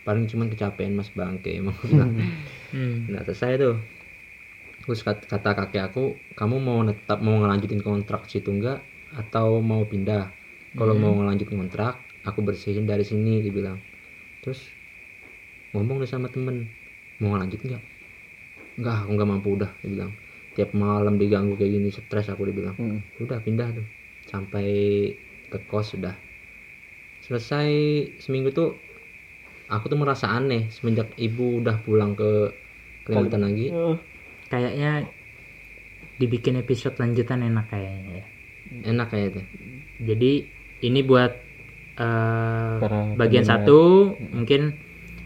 paling 0.06 0.24
cuman 0.32 0.48
kecapean 0.52 0.92
mas 0.98 1.10
bangke 1.18 1.50
emang. 1.60 1.76
Hmm. 2.72 3.06
nah 3.12 3.22
selesai 3.26 3.52
tuh 3.62 3.74
terus 4.82 5.00
kat- 5.06 5.26
kata 5.32 5.50
kakek 5.58 5.82
aku 5.88 6.02
kamu 6.38 6.56
mau 6.68 6.78
tetap 6.90 7.18
mau 7.26 7.36
ngelanjutin 7.40 7.82
kontrak 7.88 8.22
situ 8.32 8.48
enggak 8.56 8.78
atau 9.20 9.48
mau 9.70 9.82
pindah? 9.92 10.24
Kalau 10.78 10.94
Hmm. 10.94 11.02
mau 11.02 11.12
ngelanjutin 11.18 11.56
kontrak 11.62 11.94
aku 12.28 12.40
bersihin 12.46 12.84
dari 12.90 13.04
sini 13.10 13.40
dibilang 13.46 13.78
terus 14.42 14.60
ngomong 15.72 15.96
deh 16.02 16.10
sama 16.10 16.28
temen 16.34 16.56
mau 17.20 17.28
ngelanjut 17.32 17.60
enggak 17.66 17.82
enggak 18.78 18.94
aku 19.04 19.10
nggak 19.16 19.30
mampu 19.32 19.48
udah 19.58 19.70
dia 19.82 19.90
bilang 19.94 20.12
tiap 20.56 20.72
malam 20.72 21.14
diganggu 21.14 21.54
kayak 21.54 21.70
gini 21.70 21.88
stres 21.90 22.26
aku 22.26 22.42
dibilang 22.44 22.74
Hmm. 22.74 23.04
udah 23.18 23.38
pindah 23.38 23.68
tuh 23.70 23.86
sampai 24.26 24.66
ke 25.46 25.58
kos 25.62 25.92
sudah 25.92 26.16
selesai 27.22 27.68
seminggu 28.18 28.50
tuh 28.50 28.74
aku 29.66 29.86
tuh 29.86 29.98
merasa 29.98 30.30
aneh 30.30 30.70
semenjak 30.70 31.12
ibu 31.16 31.60
udah 31.60 31.76
pulang 31.78 32.14
ke 32.14 32.50
Kalimantan 33.04 33.42
lagi 33.44 33.70
Oh. 33.70 33.94
kayaknya 34.46 35.06
dibikin 36.16 36.56
episode 36.56 36.96
lanjutan 36.96 37.44
enak 37.44 37.68
kayaknya 37.68 38.12
ya 38.16 38.26
enak 38.84 39.06
kayak 39.08 39.26
itu 39.28 39.40
jadi 40.02 40.32
ini 40.82 41.00
buat 41.02 41.32
eh, 41.96 42.76
Para 42.76 43.14
bagian 43.14 43.44
pendengar. 43.44 43.62
satu 43.62 43.80
mungkin 44.28 44.62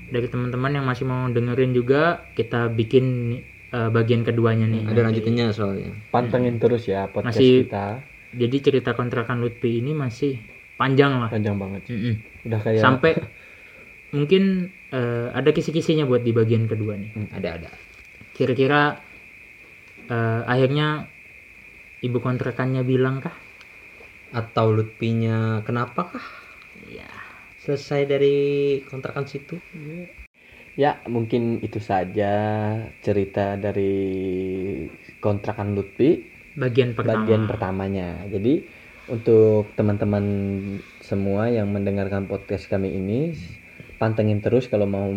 dari 0.06 0.26
teman-teman 0.26 0.72
yang 0.72 0.84
masih 0.84 1.04
mau 1.04 1.26
dengerin 1.26 1.70
juga 1.70 2.02
kita 2.34 2.68
bikin 2.68 3.38
eh, 3.70 3.90
bagian 3.90 4.22
keduanya 4.22 4.66
nih. 4.66 4.82
Ada 4.86 5.00
lanjutannya 5.10 5.44
soalnya. 5.54 5.90
Pantengin 6.10 6.58
terus 6.58 6.86
ya 6.86 7.06
podcast 7.06 7.38
Masih- 7.38 7.66
kita. 7.66 8.02
jadi 8.30 8.56
cerita 8.62 8.90
kontrakan 8.94 9.42
Lutfi 9.42 9.82
ini 9.82 9.90
masih 9.90 10.38
panjang 10.78 11.18
lah. 11.18 11.30
Panjang 11.30 11.58
banget. 11.58 11.82
Mm-mm. 11.90 12.14
Udah 12.46 12.60
kayak 12.62 12.82
sampai 12.82 13.12
mungkin 14.10 14.70
eh, 14.90 15.28
ada 15.34 15.50
kisi-kisinya 15.50 16.06
buat 16.06 16.22
di 16.22 16.30
bagian 16.34 16.66
kedua 16.70 16.94
nih. 16.98 17.10
Ada 17.34 17.48
ada. 17.62 17.70
Kira-kira 18.34 18.98
eh, 20.06 20.42
akhirnya 20.46 21.06
ibu 22.00 22.18
kontrakannya 22.18 22.82
bilang 22.86 23.18
kah? 23.22 23.34
Atau 24.30 24.70
Lutfinya 24.74 25.62
kenapa 25.66 26.14
kah? 26.14 26.26
Ya 26.86 27.10
selesai 27.60 28.08
dari 28.08 28.36
kontrakan 28.88 29.28
situ 29.28 29.60
Ya, 30.74 31.02
mungkin 31.06 31.58
itu 31.60 31.78
saja 31.78 32.32
cerita 33.00 33.54
dari 33.54 33.92
kontrakan 35.18 35.74
Lutfi 35.74 36.24
bagian 36.54 36.94
pertama 36.94 37.26
bagian 37.26 37.42
pertamanya. 37.46 38.08
Jadi 38.26 38.64
untuk 39.06 39.74
teman-teman 39.74 40.24
semua 41.00 41.50
yang 41.50 41.68
mendengarkan 41.68 42.24
podcast 42.24 42.70
kami 42.70 42.94
ini 42.94 43.34
pantengin 43.98 44.38
terus 44.38 44.70
kalau 44.70 44.86
mau 44.86 45.10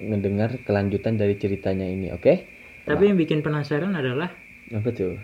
mendengar 0.00 0.58
kelanjutan 0.62 1.14
dari 1.14 1.36
ceritanya 1.36 1.84
ini, 1.84 2.10
oke? 2.10 2.34
tapi 2.82 3.06
yang 3.06 3.14
bikin 3.14 3.46
penasaran 3.46 3.94
adalah 3.94 4.34
Apa 4.74 4.90
tuh? 4.90 5.14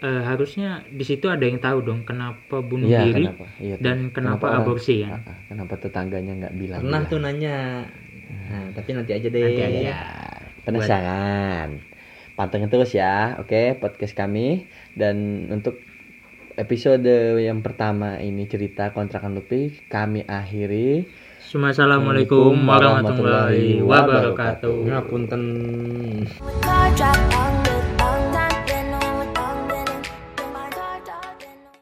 eh, 0.00 0.22
harusnya 0.24 0.80
di 0.88 1.04
situ 1.04 1.28
ada 1.28 1.44
yang 1.44 1.60
tahu 1.60 1.84
dong 1.84 2.08
kenapa 2.08 2.64
bunuh 2.64 2.88
Iya, 2.88 3.04
diri 3.04 3.28
kenapa? 3.28 3.44
Iya, 3.60 3.74
tuh. 3.76 3.84
dan 3.84 3.98
kenapa, 4.08 4.44
orang- 4.48 4.64
aborsi 4.64 5.04
ah, 5.04 5.20
kenapa 5.44 5.76
tetangganya 5.76 6.32
nggak 6.40 6.54
bilang? 6.56 6.80
pernah 6.80 7.02
tuh 7.04 7.20
nanya 7.20 7.56
nah, 8.30 8.70
tapi 8.72 8.90
nanti 8.94 9.12
aja 9.12 9.28
deh 9.28 9.42
Nanti 9.42 9.62
aja. 9.62 9.80
Ya, 9.82 10.00
penasaran. 10.62 11.68
Pantengin 12.38 12.70
terus 12.72 12.94
ya, 12.96 13.36
oke, 13.42 13.76
podcast 13.82 14.16
kami. 14.16 14.64
Dan 14.96 15.48
untuk 15.52 15.76
episode 16.56 17.40
yang 17.40 17.60
pertama 17.60 18.16
ini 18.22 18.48
cerita 18.48 18.92
kontrakan 18.96 19.36
Lutfi, 19.36 19.76
kami 19.92 20.24
akhiri. 20.24 21.04
Assalamualaikum 21.50 22.54
warahmatullahi 22.62 23.82
wabarakatuh 23.82 24.86
ngapunten 24.86 25.42